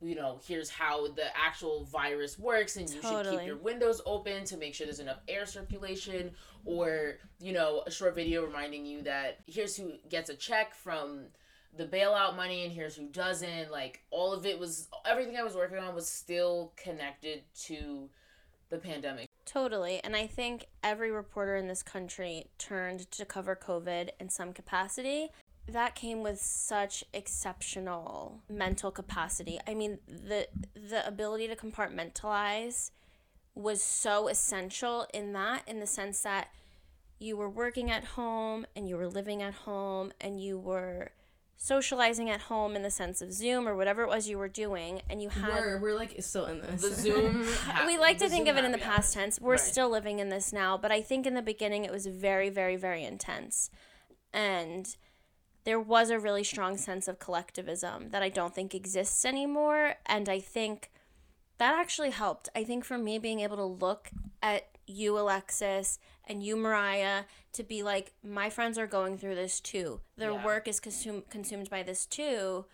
you 0.00 0.14
know, 0.14 0.40
here's 0.46 0.70
how 0.70 1.08
the 1.08 1.36
actual 1.36 1.84
virus 1.84 2.38
works, 2.38 2.76
and 2.76 2.88
you 2.88 3.02
should 3.02 3.30
keep 3.30 3.46
your 3.46 3.56
windows 3.56 4.00
open 4.06 4.44
to 4.44 4.56
make 4.56 4.74
sure 4.74 4.86
there's 4.86 5.00
enough 5.00 5.20
air 5.28 5.46
circulation, 5.46 6.30
or 6.64 7.16
you 7.40 7.52
know, 7.52 7.82
a 7.86 7.90
short 7.90 8.14
video 8.14 8.44
reminding 8.44 8.86
you 8.86 9.02
that 9.02 9.38
here's 9.46 9.76
who 9.76 9.92
gets 10.08 10.30
a 10.30 10.34
check 10.34 10.74
from 10.74 11.26
the 11.76 11.84
bailout 11.84 12.34
money 12.34 12.64
and 12.64 12.72
here's 12.72 12.96
who 12.96 13.06
doesn't 13.08 13.70
like 13.70 14.00
all 14.10 14.32
of 14.32 14.46
it 14.46 14.58
was 14.58 14.88
everything 15.04 15.36
i 15.36 15.42
was 15.42 15.54
working 15.54 15.78
on 15.78 15.94
was 15.94 16.08
still 16.08 16.72
connected 16.76 17.42
to 17.54 18.08
the 18.70 18.78
pandemic 18.78 19.28
Totally. 19.48 19.98
And 20.04 20.14
I 20.14 20.26
think 20.26 20.66
every 20.84 21.10
reporter 21.10 21.56
in 21.56 21.68
this 21.68 21.82
country 21.82 22.50
turned 22.58 23.10
to 23.12 23.24
cover 23.24 23.56
COVID 23.56 24.10
in 24.20 24.28
some 24.28 24.52
capacity. 24.52 25.30
That 25.68 25.94
came 25.94 26.22
with 26.22 26.40
such 26.40 27.04
exceptional 27.12 28.42
mental 28.48 28.90
capacity. 28.90 29.58
I 29.66 29.74
mean, 29.74 29.98
the 30.06 30.48
the 30.74 31.06
ability 31.06 31.48
to 31.48 31.56
compartmentalize 31.56 32.90
was 33.54 33.82
so 33.82 34.28
essential 34.28 35.06
in 35.12 35.32
that 35.32 35.62
in 35.66 35.80
the 35.80 35.86
sense 35.86 36.22
that 36.22 36.48
you 37.18 37.36
were 37.36 37.50
working 37.50 37.90
at 37.90 38.04
home 38.04 38.64
and 38.76 38.88
you 38.88 38.96
were 38.96 39.08
living 39.08 39.42
at 39.42 39.52
home 39.52 40.12
and 40.20 40.40
you 40.40 40.58
were 40.58 41.10
socializing 41.56 42.30
at 42.30 42.42
home 42.42 42.76
in 42.76 42.82
the 42.82 42.90
sense 42.90 43.20
of 43.20 43.32
Zoom 43.32 43.66
or 43.66 43.74
whatever 43.74 44.02
it 44.02 44.08
was 44.08 44.28
you 44.28 44.38
were 44.38 44.46
doing 44.48 45.02
and 45.10 45.20
you 45.20 45.28
had 45.28 45.48
We're 45.50 45.80
we're 45.80 45.96
like 45.96 46.14
still 46.22 46.46
in 46.46 46.60
this. 46.60 46.80
the 46.82 46.94
zoom 46.94 47.44
ha- 47.64 47.82
we 47.84 47.98
like 47.98 48.18
to 48.18 48.24
the 48.26 48.30
think 48.30 48.46
Zoom 48.46 48.56
of 48.56 48.62
it 48.62 48.66
in 48.66 48.70
the 48.70 48.78
happy 48.78 48.88
hour. 48.88 48.96
past 48.96 49.14
tense. 49.14 49.40
We're 49.40 49.50
Right. 49.52 49.60
still 49.60 49.90
living 49.90 50.20
in 50.20 50.28
this 50.28 50.52
now, 50.52 50.78
but 50.78 50.92
I 50.92 51.02
think 51.02 51.26
in 51.26 51.34
the 51.34 51.42
beginning 51.42 51.84
it 51.84 51.90
was 51.90 52.06
very, 52.06 52.48
very, 52.48 52.76
very 52.76 53.02
intense. 53.02 53.70
And 54.32 54.94
there 55.68 55.78
was 55.78 56.08
a 56.08 56.18
really 56.18 56.42
strong 56.42 56.78
sense 56.78 57.08
of 57.08 57.18
collectivism 57.18 58.08
that 58.08 58.22
I 58.22 58.30
don't 58.30 58.54
think 58.54 58.74
exists 58.74 59.26
anymore. 59.26 59.96
And 60.06 60.26
I 60.26 60.40
think 60.40 60.90
that 61.58 61.74
actually 61.78 62.08
helped. 62.08 62.48
I 62.56 62.64
think 62.64 62.86
for 62.86 62.96
me, 62.96 63.18
being 63.18 63.40
able 63.40 63.58
to 63.58 63.64
look 63.66 64.08
at 64.42 64.78
you, 64.86 65.18
Alexis, 65.18 65.98
and 66.26 66.42
you, 66.42 66.56
Mariah, 66.56 67.24
to 67.52 67.62
be 67.62 67.82
like, 67.82 68.14
my 68.24 68.48
friends 68.48 68.78
are 68.78 68.86
going 68.86 69.18
through 69.18 69.34
this 69.34 69.60
too. 69.60 70.00
Their 70.16 70.32
Yeah. 70.32 70.42
work 70.42 70.66
is 70.66 70.80
consumed 70.80 71.28
consumed 71.28 71.68
by 71.68 71.82
this 71.82 72.06
too, 72.06 72.64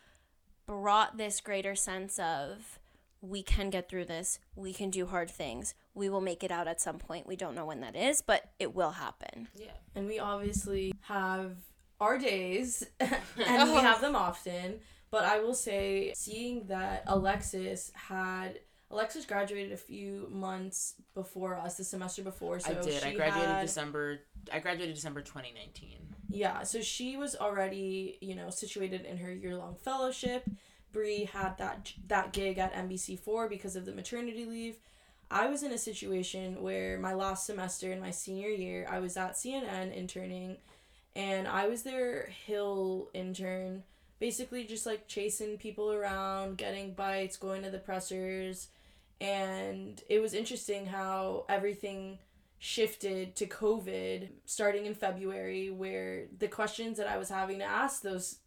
brought 0.64 1.16
this 1.16 1.40
greater 1.40 1.74
sense 1.74 2.20
of 2.20 2.78
we 3.20 3.42
can 3.42 3.70
get 3.70 3.88
through 3.88 4.04
this. 4.04 4.38
We 4.54 4.72
can 4.72 4.90
do 4.90 5.06
hard 5.06 5.30
things. 5.30 5.74
We 5.94 6.08
will 6.08 6.20
make 6.20 6.44
it 6.44 6.52
out 6.52 6.68
at 6.68 6.80
some 6.80 6.98
point. 7.00 7.26
We 7.26 7.34
don't 7.34 7.56
know 7.56 7.66
when 7.66 7.80
that 7.80 7.96
is, 7.96 8.22
but 8.22 8.52
it 8.60 8.72
will 8.72 8.92
happen. 8.92 9.48
yeah 9.56 9.72
and 9.96 10.06
we 10.06 10.20
obviously 10.20 10.92
have 11.08 11.56
our 12.04 12.18
days 12.18 12.86
and 13.00 13.10
we 13.36 13.44
uh-huh. 13.44 13.80
have 13.80 14.00
them 14.00 14.14
often 14.14 14.78
but 15.10 15.24
i 15.24 15.40
will 15.40 15.54
say 15.54 16.12
seeing 16.14 16.66
that 16.66 17.02
alexis 17.06 17.90
had 17.94 18.60
alexis 18.90 19.24
graduated 19.24 19.72
a 19.72 19.76
few 19.76 20.28
months 20.30 20.94
before 21.14 21.56
us 21.56 21.76
the 21.76 21.84
semester 21.84 22.22
before 22.22 22.60
so 22.60 22.70
i 22.70 22.82
did. 22.82 23.02
I 23.02 23.14
graduated 23.14 23.48
had- 23.48 23.62
december 23.62 24.20
i 24.52 24.58
graduated 24.58 24.94
december 24.94 25.22
2019 25.22 25.98
yeah 26.28 26.62
so 26.62 26.80
she 26.80 27.16
was 27.16 27.34
already 27.36 28.18
you 28.20 28.34
know 28.34 28.50
situated 28.50 29.04
in 29.04 29.16
her 29.18 29.32
year-long 29.32 29.76
fellowship. 29.76 30.44
Bree 30.94 31.24
had 31.24 31.58
that 31.58 31.92
that 32.06 32.32
gig 32.32 32.56
at 32.56 32.72
NBC4 32.72 33.50
because 33.50 33.76
of 33.76 33.84
the 33.84 33.92
maternity 33.92 34.46
leave. 34.46 34.76
I 35.30 35.48
was 35.48 35.62
in 35.62 35.72
a 35.72 35.78
situation 35.78 36.62
where 36.62 36.98
my 36.98 37.12
last 37.12 37.44
semester 37.44 37.92
in 37.92 38.00
my 38.00 38.12
senior 38.12 38.48
year, 38.48 38.86
I 38.88 39.00
was 39.00 39.16
at 39.16 39.32
CNN 39.32 39.94
interning 39.94 40.58
and 41.16 41.46
I 41.46 41.68
was 41.68 41.82
their 41.82 42.26
hill 42.46 43.10
intern, 43.14 43.82
basically 44.18 44.64
just 44.64 44.86
like 44.86 45.06
chasing 45.06 45.58
people 45.58 45.92
around, 45.92 46.58
getting 46.58 46.94
bites, 46.94 47.36
going 47.36 47.62
to 47.62 47.70
the 47.70 47.78
pressers, 47.78 48.68
and 49.20 50.02
it 50.08 50.20
was 50.20 50.34
interesting 50.34 50.86
how 50.86 51.44
everything 51.48 52.18
shifted 52.58 53.36
to 53.36 53.46
COVID 53.46 54.28
starting 54.46 54.86
in 54.86 54.94
February, 54.94 55.70
where 55.70 56.24
the 56.38 56.48
questions 56.48 56.98
that 56.98 57.08
I 57.08 57.18
was 57.18 57.28
having 57.28 57.58
to 57.58 57.64
ask 57.64 58.02
those, 58.02 58.38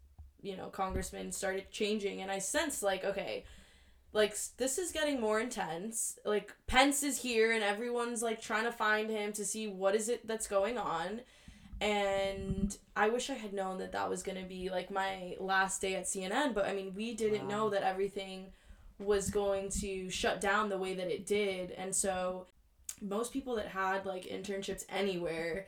you 0.41 0.57
know, 0.57 0.67
congressmen 0.67 1.31
started 1.31 1.71
changing, 1.71 2.21
and 2.21 2.31
I 2.31 2.39
sensed 2.39 2.83
like, 2.83 3.05
okay, 3.05 3.45
like 4.13 4.35
this 4.57 4.77
is 4.77 4.91
getting 4.91 5.21
more 5.21 5.39
intense. 5.39 6.17
Like 6.25 6.53
Pence 6.65 7.03
is 7.03 7.21
here, 7.21 7.51
and 7.51 7.63
everyone's 7.63 8.23
like 8.23 8.41
trying 8.41 8.63
to 8.63 8.71
find 8.71 9.09
him 9.09 9.33
to 9.33 9.45
see 9.45 9.67
what 9.67 9.95
is 9.95 10.09
it 10.09 10.27
that's 10.27 10.47
going 10.47 10.77
on. 10.77 11.21
And 11.79 12.75
I 12.95 13.09
wish 13.09 13.29
I 13.29 13.35
had 13.35 13.53
known 13.53 13.77
that 13.79 13.91
that 13.91 14.09
was 14.09 14.23
gonna 14.23 14.43
be 14.45 14.69
like 14.69 14.89
my 14.89 15.35
last 15.39 15.81
day 15.81 15.95
at 15.95 16.05
CNN, 16.05 16.53
but 16.53 16.65
I 16.65 16.73
mean, 16.73 16.93
we 16.95 17.13
didn't 17.13 17.43
Wow. 17.43 17.49
know 17.49 17.69
that 17.69 17.83
everything 17.83 18.51
was 18.99 19.29
going 19.29 19.69
to 19.69 20.09
shut 20.09 20.41
down 20.41 20.69
the 20.69 20.77
way 20.77 20.95
that 20.95 21.07
it 21.11 21.25
did, 21.27 21.71
and 21.71 21.95
so 21.95 22.47
most 22.99 23.31
people 23.31 23.55
that 23.55 23.67
had 23.67 24.05
like 24.07 24.25
internships 24.25 24.83
anywhere 24.89 25.67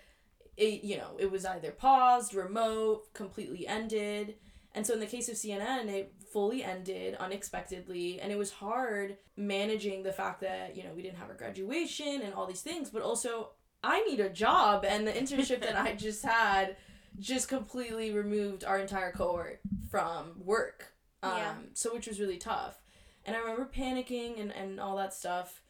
it 0.57 0.83
you 0.83 0.97
know 0.97 1.11
it 1.19 1.31
was 1.31 1.45
either 1.45 1.71
paused 1.71 2.33
remote 2.33 3.13
completely 3.13 3.67
ended. 3.67 4.35
And 4.75 4.85
so 4.85 4.93
in 4.93 4.99
the 4.99 5.07
case 5.07 5.29
of 5.29 5.35
cnn 5.35 5.87
it 5.87 6.13
fully 6.31 6.63
ended 6.63 7.15
unexpectedly. 7.15 8.19
And 8.19 8.31
it 8.31 8.37
was 8.37 8.51
hard 8.51 9.17
managing 9.37 10.03
the 10.03 10.11
fact 10.11 10.41
that 10.41 10.75
you 10.75 10.83
know 10.83 10.91
we 10.95 11.01
didn't 11.01 11.17
have 11.17 11.29
a 11.29 11.33
graduation 11.33 12.21
and 12.21 12.33
all 12.33 12.45
these 12.45 12.61
things 12.61 12.89
but 12.89 13.01
also 13.01 13.49
i 13.83 14.01
need 14.01 14.19
a 14.19 14.29
job 14.29 14.83
and 14.85 15.07
the 15.07 15.11
internship 15.11 15.61
that 15.61 15.75
i 15.77 15.93
just 15.93 16.23
had 16.23 16.75
just 17.19 17.47
completely 17.47 18.11
removed 18.11 18.63
our 18.63 18.77
entire 18.79 19.11
cohort 19.11 19.59
from 19.89 20.31
work. 20.45 20.93
Um, 21.21 21.31
Yeah. 21.31 21.53
so 21.73 21.93
which 21.93 22.07
was 22.07 22.19
really 22.19 22.37
tough. 22.37 22.77
And 23.25 23.35
i 23.35 23.39
remember 23.39 23.69
panicking 23.73 24.39
and, 24.39 24.51
and 24.55 24.79
all 24.79 24.95
that 24.97 25.13
stuff 25.13 25.61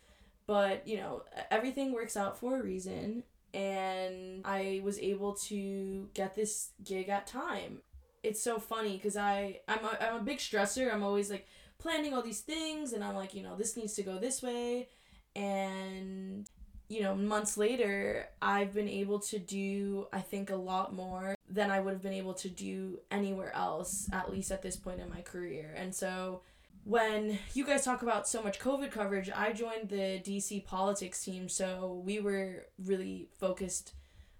but 0.48 0.88
you 0.88 0.98
know 0.98 1.24
everything 1.52 1.92
works 1.94 2.16
out 2.18 2.38
for 2.40 2.60
a 2.60 2.64
reason 2.64 3.24
and 3.54 4.42
i 4.46 4.80
was 4.84 5.00
able 5.00 5.34
to 5.34 6.08
get 6.14 6.36
this 6.36 6.70
gig 6.84 7.10
at 7.10 7.26
time. 7.28 7.80
It's 8.22 8.42
so 8.44 8.60
funny 8.60 8.94
because 8.98 9.16
i 9.18 9.60
I'm 9.68 9.84
a, 9.86 9.98
I'm 10.04 10.16
a 10.18 10.22
big 10.24 10.38
stressor. 10.40 10.94
I'm 10.94 11.04
always 11.04 11.30
like 11.32 11.48
planning 11.80 12.14
all 12.14 12.22
these 12.22 12.42
things 12.42 12.92
and 12.94 13.04
i'm 13.04 13.16
like 13.16 13.34
you 13.34 13.42
know 13.42 13.56
this 13.56 13.78
needs 13.78 13.94
to 13.94 14.04
go 14.04 14.18
this 14.20 14.44
way 14.44 14.90
and 15.36 16.46
you 16.90 17.02
know 17.02 17.16
months 17.16 17.56
later 17.58 18.28
i've 18.42 18.74
been 18.74 18.90
able 18.90 19.20
to 19.20 19.40
do 19.40 20.08
i 20.12 20.20
think 20.20 20.50
a 20.50 20.56
lot 20.56 20.94
more 20.94 21.36
than 21.50 21.72
i 21.72 21.80
would 21.80 21.94
have 21.94 22.02
been 22.02 22.14
able 22.14 22.34
to 22.34 22.50
do 22.50 23.00
anywhere 23.12 23.56
else 23.56 24.10
at 24.12 24.30
least 24.30 24.52
at 24.52 24.62
this 24.62 24.76
point 24.76 25.00
in 25.00 25.10
my 25.10 25.22
career 25.22 25.74
and 25.78 25.96
so 25.96 26.42
when 26.84 27.38
you 27.54 27.66
guys 27.66 27.86
talk 27.86 28.02
about 28.02 28.28
so 28.28 28.42
much 28.42 28.60
COVID 28.60 28.92
coverage, 28.92 29.30
I 29.30 29.54
joined 29.54 29.90
the 29.90 30.22
DC 30.26 30.66
politics 30.66 31.24
team, 31.24 31.48
so 31.50 32.02
we 32.04 32.20
were 32.20 32.66
really 32.84 33.28
focused 33.38 33.94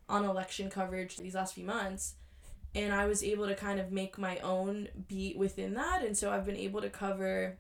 on 0.08 0.26
election 0.26 0.70
coverage 0.70 1.18
these 1.18 1.36
last 1.36 1.54
few 1.54 1.66
months. 1.66 2.16
And 2.74 2.94
I 2.94 3.06
was 3.06 3.24
able 3.24 3.48
to 3.48 3.56
kind 3.56 3.80
of 3.80 3.92
make 3.92 4.18
my 4.18 4.38
own 4.40 4.88
beat 5.08 5.38
within 5.38 5.74
that. 5.76 6.04
And 6.04 6.18
so 6.18 6.32
I've 6.32 6.46
been 6.46 6.56
able 6.56 6.82
to 6.82 6.90
cover 6.90 7.58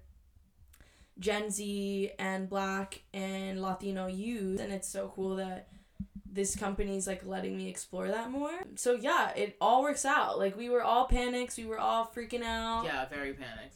Gen 1.20 1.50
Z 1.52 2.12
and 2.18 2.50
Black 2.50 3.02
and 3.14 3.62
Latino 3.62 4.08
youth. 4.08 4.60
And 4.60 4.72
it's 4.72 4.88
so 4.88 5.12
cool 5.16 5.36
that 5.36 5.68
this 6.32 6.56
company's 6.56 7.08
like 7.08 7.26
letting 7.26 7.58
me 7.58 7.68
explore 7.68 8.08
that 8.08 8.32
more. 8.32 8.52
So 8.76 8.94
yeah, 8.94 9.32
it 9.36 9.58
all 9.60 9.82
works 9.82 10.06
out. 10.06 10.40
Like 10.40 10.58
we 10.58 10.70
were 10.70 10.84
all 10.84 11.06
panicked, 11.06 11.58
we 11.58 11.66
were 11.66 11.80
all 11.80 12.12
freaking 12.16 12.44
out. 12.44 12.86
Yeah, 12.86 13.06
very 13.08 13.34
panicked. 13.34 13.76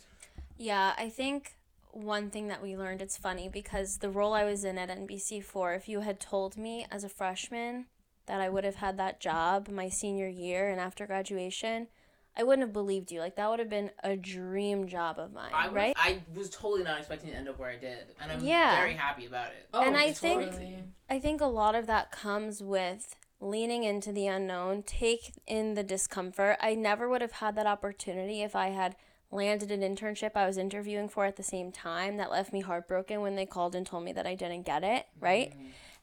Yeah, 0.58 0.94
I 0.98 1.10
think 1.10 1.54
one 1.92 2.30
thing 2.30 2.48
that 2.48 2.62
we 2.62 2.78
learned, 2.78 3.02
it's 3.02 3.18
funny 3.18 3.50
because 3.50 3.98
the 3.98 4.10
role 4.10 4.34
I 4.34 4.46
was 4.46 4.64
in 4.64 4.78
at 4.78 4.90
NBC4, 4.90 5.76
if 5.76 5.90
you 5.90 6.02
had 6.02 6.20
told 6.20 6.58
me 6.58 6.86
as 6.92 7.04
a 7.04 7.10
freshman 7.10 7.86
that 8.26 8.40
I 8.40 8.50
would 8.50 8.64
have 8.64 8.76
had 8.76 8.98
that 8.98 9.20
job 9.20 9.68
my 9.68 9.90
senior 9.90 10.28
year 10.28 10.70
and 10.70 10.80
after 10.80 11.06
graduation, 11.06 11.88
I 12.36 12.44
wouldn't 12.44 12.66
have 12.68 12.74
believed 12.74 13.12
you. 13.12 13.20
Like, 13.20 13.36
that 13.36 13.50
would 13.50 13.60
have 13.60 13.70
been 13.70 13.92
a 14.04 14.16
dream 14.16 14.88
job 14.88 15.20
of 15.20 15.34
mine, 15.34 15.52
I 15.54 15.68
was, 15.68 15.76
right? 15.76 15.94
I 15.98 16.22
was 16.36 16.50
totally 16.50 16.84
not 16.84 16.98
expecting 16.98 17.30
to 17.32 17.36
end 17.36 17.48
up 17.48 17.60
where 17.60 17.70
I 17.70 17.78
did, 17.78 18.08
and 18.22 18.32
I'm 18.32 18.44
Yeah. 18.44 18.76
very 18.76 18.94
happy 18.96 19.26
about 19.26 19.48
it. 19.52 19.68
Oh, 19.74 19.82
And 19.82 19.96
I 19.96 20.12
think- 20.14 20.44
totally. 20.46 20.84
I 21.10 21.20
think 21.20 21.42
a 21.42 21.46
lot 21.46 21.76
of 21.76 21.86
that 21.88 22.12
comes 22.12 22.64
with 22.64 23.16
leaning 23.40 23.84
into 23.84 24.12
the 24.12 24.26
unknown, 24.26 24.82
take 24.84 25.34
in 25.46 25.74
the 25.76 25.84
discomfort. 25.84 26.58
I 26.62 26.76
never 26.76 27.08
would 27.10 27.22
have 27.22 27.34
had 27.34 27.56
that 27.56 27.68
opportunity 27.68 28.42
if 28.42 28.56
I 28.56 28.70
had 28.70 28.96
landed 29.32 29.70
an 29.72 29.82
internship 29.82 30.32
I 30.36 30.46
was 30.46 30.58
interviewing 30.58 31.10
for 31.10 31.26
at 31.26 31.36
the 31.36 31.44
same 31.44 31.72
time 31.72 32.18
that 32.18 32.32
left 32.32 32.54
me 32.54 32.62
heartbroken 32.62 33.20
when 33.22 33.36
they 33.36 33.46
called 33.46 33.76
and 33.76 33.86
told 33.86 34.04
me 34.06 34.14
that 34.14 34.26
I 34.26 34.34
didn't 34.36 34.62
get 34.64 34.84
it, 34.84 35.08
right? 35.20 35.54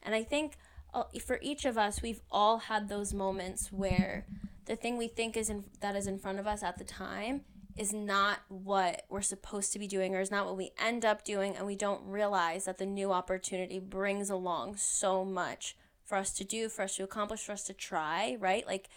And 0.03 0.13
I 0.13 0.23
think 0.23 0.57
uh, 0.93 1.05
for 1.25 1.39
each 1.41 1.63
of 1.65 1.77
us, 1.77 2.01
we've 2.01 2.21
all 2.29 2.57
had 2.57 2.89
those 2.89 3.13
moments 3.13 3.71
where 3.71 4.25
the 4.65 4.75
thing 4.75 4.97
we 4.97 5.07
think 5.07 5.35
is 5.37 5.49
in, 5.49 5.65
that 5.79 5.95
is 5.95 6.07
in 6.07 6.19
front 6.19 6.39
of 6.39 6.47
us 6.47 6.63
at 6.63 6.77
the 6.77 6.83
time 6.83 7.41
is 7.77 7.93
not 7.93 8.39
what 8.49 9.03
we're 9.09 9.21
supposed 9.21 9.71
to 9.73 9.79
be 9.79 9.87
doing 9.87 10.13
or 10.15 10.19
is 10.19 10.29
not 10.31 10.45
what 10.45 10.57
we 10.57 10.71
end 10.77 11.05
up 11.05 11.23
doing 11.23 11.55
and 11.55 11.65
we 11.65 11.75
don't 11.75 12.03
realize 12.05 12.65
that 12.65 12.77
the 12.77 12.85
new 12.85 13.11
opportunity 13.11 13.79
brings 13.79 14.29
along 14.29 14.75
so 14.75 15.23
much 15.23 15.75
for 16.03 16.17
us 16.17 16.33
to 16.33 16.43
do 16.43 16.67
for 16.67 16.81
us 16.83 16.97
to 16.97 17.03
accomplish 17.03 17.41
for 17.45 17.53
us 17.53 17.63
to 17.63 17.73
try 17.73 18.35
right 18.41 18.67
like 18.67 18.89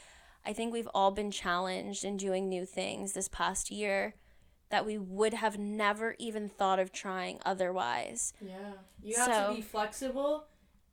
i 0.44 0.53
think 0.53 0.72
we've 0.72 0.88
all 0.92 1.12
been 1.12 1.31
challenged 1.31 2.05
in 2.05 2.16
doing 2.16 2.48
new 2.48 2.66
things 2.66 3.12
this 3.12 3.29
past 3.29 3.70
year 3.70 4.16
that 4.70 4.85
we 4.85 4.98
would 4.98 5.35
have 5.35 5.57
never 5.57 6.16
even 6.18 6.48
thought 6.48 6.81
of 6.81 6.90
trying 6.90 7.38
otherwise 7.46 8.33
Yeah. 8.40 8.72
You 9.00 9.14
have 9.16 9.27
So- 9.33 9.48
to 9.50 9.55
be 9.55 9.62
flexible 9.62 10.46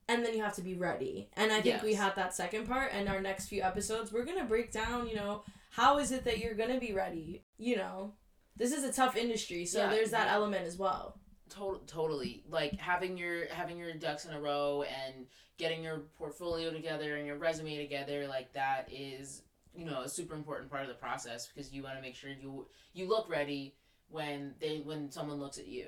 and 0.08 0.26
then 0.26 0.36
you 0.36 0.44
have 0.44 0.56
to 0.56 0.62
be 0.62 0.76
ready. 0.76 1.30
And 1.34 1.52
I 1.52 1.62
think 1.62 1.84
we 1.84 1.94
had 1.94 2.16
that 2.16 2.34
second 2.36 2.68
part 2.68 2.92
and 2.94 3.08
our 3.08 3.22
next 3.22 3.48
few 3.48 3.62
episodes 3.62 4.12
we're 4.12 4.26
going 4.26 4.40
to 4.40 4.46
break 4.46 4.72
down, 4.72 5.08
you 5.08 5.16
know, 5.16 5.44
how 5.70 6.00
is 6.00 6.12
it 6.12 6.24
that 6.26 6.40
you're 6.40 6.54
going 6.56 6.74
to 6.74 6.80
be 6.80 6.94
ready? 6.94 7.44
You 7.58 7.78
know, 7.78 8.14
this 8.58 8.74
is 8.74 8.84
a 8.84 8.92
tough 8.92 9.16
industry, 9.16 9.66
so 9.66 9.80
Yeah, 9.84 9.90
there's 9.90 10.12
that 10.12 10.28
yeah. 10.28 10.34
element 10.34 10.66
as 10.68 10.78
well. 10.78 11.18
Tot- 11.50 11.86
totally 11.88 12.44
like 12.50 12.80
having 12.80 13.18
your 13.18 13.48
having 13.48 13.78
your 13.78 13.94
ducks 13.94 14.24
in 14.26 14.34
a 14.34 14.40
row 14.40 14.84
and 14.84 15.26
getting 15.58 15.84
your 15.84 16.00
portfolio 16.18 16.72
together 16.72 17.18
and 17.18 17.28
your 17.28 17.38
resume 17.38 17.78
together 17.78 18.26
like 18.28 18.54
that 18.54 18.88
is 18.90 19.42
you 19.76 19.84
know 19.86 20.02
a 20.02 20.08
super 20.10 20.34
important 20.34 20.70
part 20.72 20.84
of 20.84 20.88
the 20.88 20.94
process 20.94 21.48
because 21.48 21.74
you 21.74 21.84
want 21.84 21.98
to 21.98 22.02
make 22.02 22.16
sure 22.16 22.30
you 22.30 22.68
you 22.94 23.08
look 23.08 23.30
ready 23.30 23.76
when 24.10 24.54
they 24.62 24.78
when 24.80 25.12
someone 25.12 25.40
looks 25.42 25.58
at 25.58 25.68
you 25.68 25.88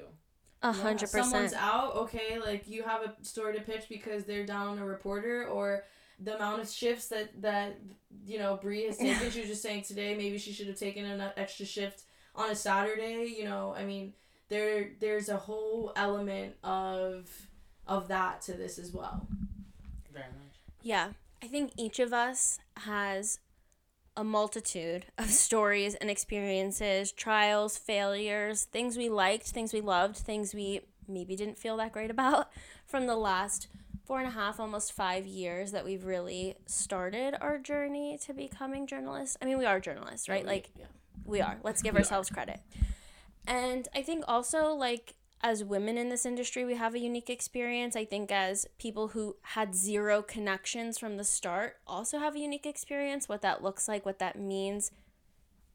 a 0.63 0.67
Yeah, 0.67 0.73
hundred 0.73 1.09
Someone's 1.09 1.53
out, 1.53 1.95
okay, 1.95 2.39
like 2.39 2.67
you 2.67 2.83
have 2.83 3.01
a 3.01 3.13
story 3.25 3.53
to 3.55 3.61
pitch 3.61 3.85
because 3.89 4.23
they're 4.25 4.45
down 4.45 4.67
on 4.69 4.79
a 4.79 4.85
reporter 4.85 5.45
or 5.47 5.83
the 6.19 6.35
amount 6.35 6.61
of 6.61 6.69
shifts 6.69 7.07
that 7.09 7.41
that 7.41 7.77
you 8.25 8.39
know 8.39 8.57
Brie 8.61 8.85
has 8.85 8.97
taken. 9.05 9.29
she 9.31 9.41
was 9.41 9.49
just 9.49 9.61
saying 9.61 9.83
today 9.83 10.15
maybe 10.15 10.37
she 10.37 10.53
should 10.53 10.67
have 10.67 10.77
taken 10.79 11.05
an 11.05 11.21
extra 11.37 11.65
shift 11.65 12.03
on 12.35 12.49
a 12.49 12.55
Saturday. 12.55 13.35
You 13.37 13.45
know, 13.45 13.75
I 13.77 13.83
mean, 13.83 14.13
there 14.49 14.91
there's 14.99 15.29
a 15.29 15.37
whole 15.37 15.91
element 15.95 16.55
of 16.63 17.29
of 17.87 18.07
that 18.07 18.41
to 18.43 18.53
this 18.53 18.79
as 18.79 18.91
well. 18.93 19.27
very 20.13 20.25
much 20.27 20.55
Yeah, 20.81 21.09
I 21.41 21.47
think 21.47 21.73
each 21.77 21.99
of 21.99 22.13
us 22.13 22.59
has 22.77 23.39
a 24.15 24.23
multitude 24.23 25.05
of 25.17 25.29
stories 25.29 25.95
and 25.95 26.09
experiences, 26.09 27.11
trials, 27.11 27.77
failures, 27.77 28.63
things 28.65 28.97
we 28.97 29.09
liked, 29.09 29.47
things 29.47 29.73
we 29.73 29.81
loved, 29.81 30.17
things 30.17 30.53
we 30.53 30.81
maybe 31.07 31.35
didn't 31.35 31.57
feel 31.57 31.77
that 31.77 31.91
great 31.91 32.11
about 32.11 32.49
from 32.85 33.07
the 33.07 33.15
last 33.15 33.67
four 34.05 34.19
and 34.19 34.27
a 34.27 34.31
half, 34.31 34.59
almost 34.59 34.91
five 34.91 35.25
years 35.25 35.71
that 35.71 35.85
we've 35.85 36.05
really 36.05 36.55
started 36.65 37.35
our 37.39 37.57
journey 37.57 38.17
to 38.17 38.33
becoming 38.33 38.85
journalists. 38.85 39.37
I 39.41 39.45
mean, 39.45 39.57
we 39.57 39.65
are 39.65 39.79
journalists, 39.79 40.27
right? 40.27 40.45
Like, 40.45 40.69
yeah. 40.77 40.85
we 41.25 41.41
are. 41.41 41.57
Let's 41.63 41.81
give 41.81 41.93
We 41.93 41.99
are. 41.99 42.01
ourselves 42.01 42.29
credit. 42.29 42.59
And 43.47 43.87
I 43.95 44.01
think 44.01 44.25
also, 44.27 44.73
like, 44.73 45.15
as 45.43 45.61
women 45.63 45.97
in 45.97 46.07
this 46.07 46.25
industry, 46.25 46.63
we 46.63 46.75
have 46.75 46.95
a 46.95 46.99
unique 46.99 47.29
experience. 47.29 47.95
I 47.97 48.05
think 48.05 48.31
as 48.31 48.65
people 48.79 49.09
who 49.09 49.35
had 49.41 49.75
zero 49.75 50.21
connections 50.21 50.97
from 50.97 51.17
the 51.17 51.25
start 51.25 51.75
also 51.85 52.17
have 52.17 52.35
a 52.35 52.39
unique 52.39 52.65
experience, 52.65 53.27
what 53.27 53.41
that 53.41 53.61
looks 53.61 53.87
like, 53.89 54.05
what 54.05 54.19
that 54.19 54.39
means, 54.39 54.91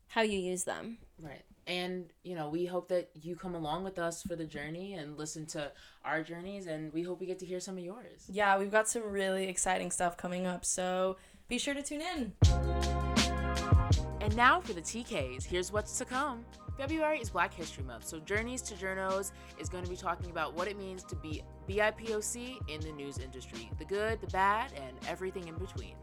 how 0.09 0.22
you 0.22 0.38
use 0.38 0.64
them. 0.64 0.98
right 1.20 1.42
and 1.66 2.07
you 2.22 2.35
know 2.35 2.48
we 2.48 2.64
hope 2.64 2.88
that 2.88 3.11
you 3.12 3.37
come 3.37 3.54
along 3.54 3.85
with 3.85 3.98
us 3.98 4.22
for 4.22 4.35
the 4.35 4.44
journey 4.46 4.94
and 4.94 5.18
listen 5.18 5.44
to 5.44 5.70
our 6.02 6.22
journeys 6.22 6.66
and 6.66 6.90
we 6.94 7.02
hope 7.02 7.20
we 7.20 7.26
get 7.26 7.38
to 7.38 7.44
hear 7.44 7.61
some 7.61 7.76
of 7.76 7.85
yours 7.85 8.24
Yeah, 8.31 8.59
we've 8.59 8.70
got 8.70 8.88
some 8.88 9.02
really 9.02 9.48
exciting 9.48 9.90
stuff 9.90 10.16
coming 10.16 10.46
up, 10.46 10.64
so 10.64 11.18
be 11.46 11.59
sure 11.59 11.74
to 11.74 11.83
tune 11.83 12.00
in. 12.00 12.33
And 14.22 14.35
now 14.35 14.61
for 14.61 14.72
the 14.72 14.81
TKs, 14.81 15.44
here's 15.44 15.70
what's 15.70 15.98
to 15.98 16.04
come. 16.07 16.44
February 16.78 17.18
is 17.18 17.28
Black 17.28 17.52
History 17.52 17.82
Month, 17.82 18.06
so 18.06 18.20
Journeys 18.20 18.62
to 18.62 18.74
Journos 18.74 19.32
is 19.58 19.68
going 19.68 19.82
to 19.82 19.90
be 19.90 19.96
talking 19.96 20.30
about 20.30 20.54
what 20.54 20.68
it 20.68 20.78
means 20.78 21.02
to 21.02 21.16
be 21.16 21.42
BIPOC 21.68 22.56
in 22.68 22.80
the 22.80 22.92
news 22.92 23.18
industry 23.18 23.68
the 23.80 23.84
good, 23.84 24.20
the 24.20 24.28
bad, 24.28 24.72
and 24.76 24.96
everything 25.08 25.48
in 25.48 25.56
between. 25.56 25.96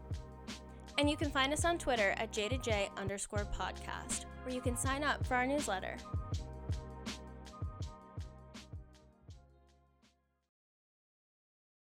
And 0.98 1.08
you 1.08 1.16
can 1.16 1.30
find 1.30 1.50
us 1.54 1.64
on 1.64 1.78
Twitter 1.78 2.14
at 2.18 2.30
J2J 2.30 2.94
underscore 2.98 3.46
podcast, 3.58 4.26
where 4.44 4.54
you 4.54 4.60
can 4.60 4.76
sign 4.76 5.02
up 5.02 5.26
for 5.26 5.34
our 5.34 5.46
newsletter. 5.46 5.96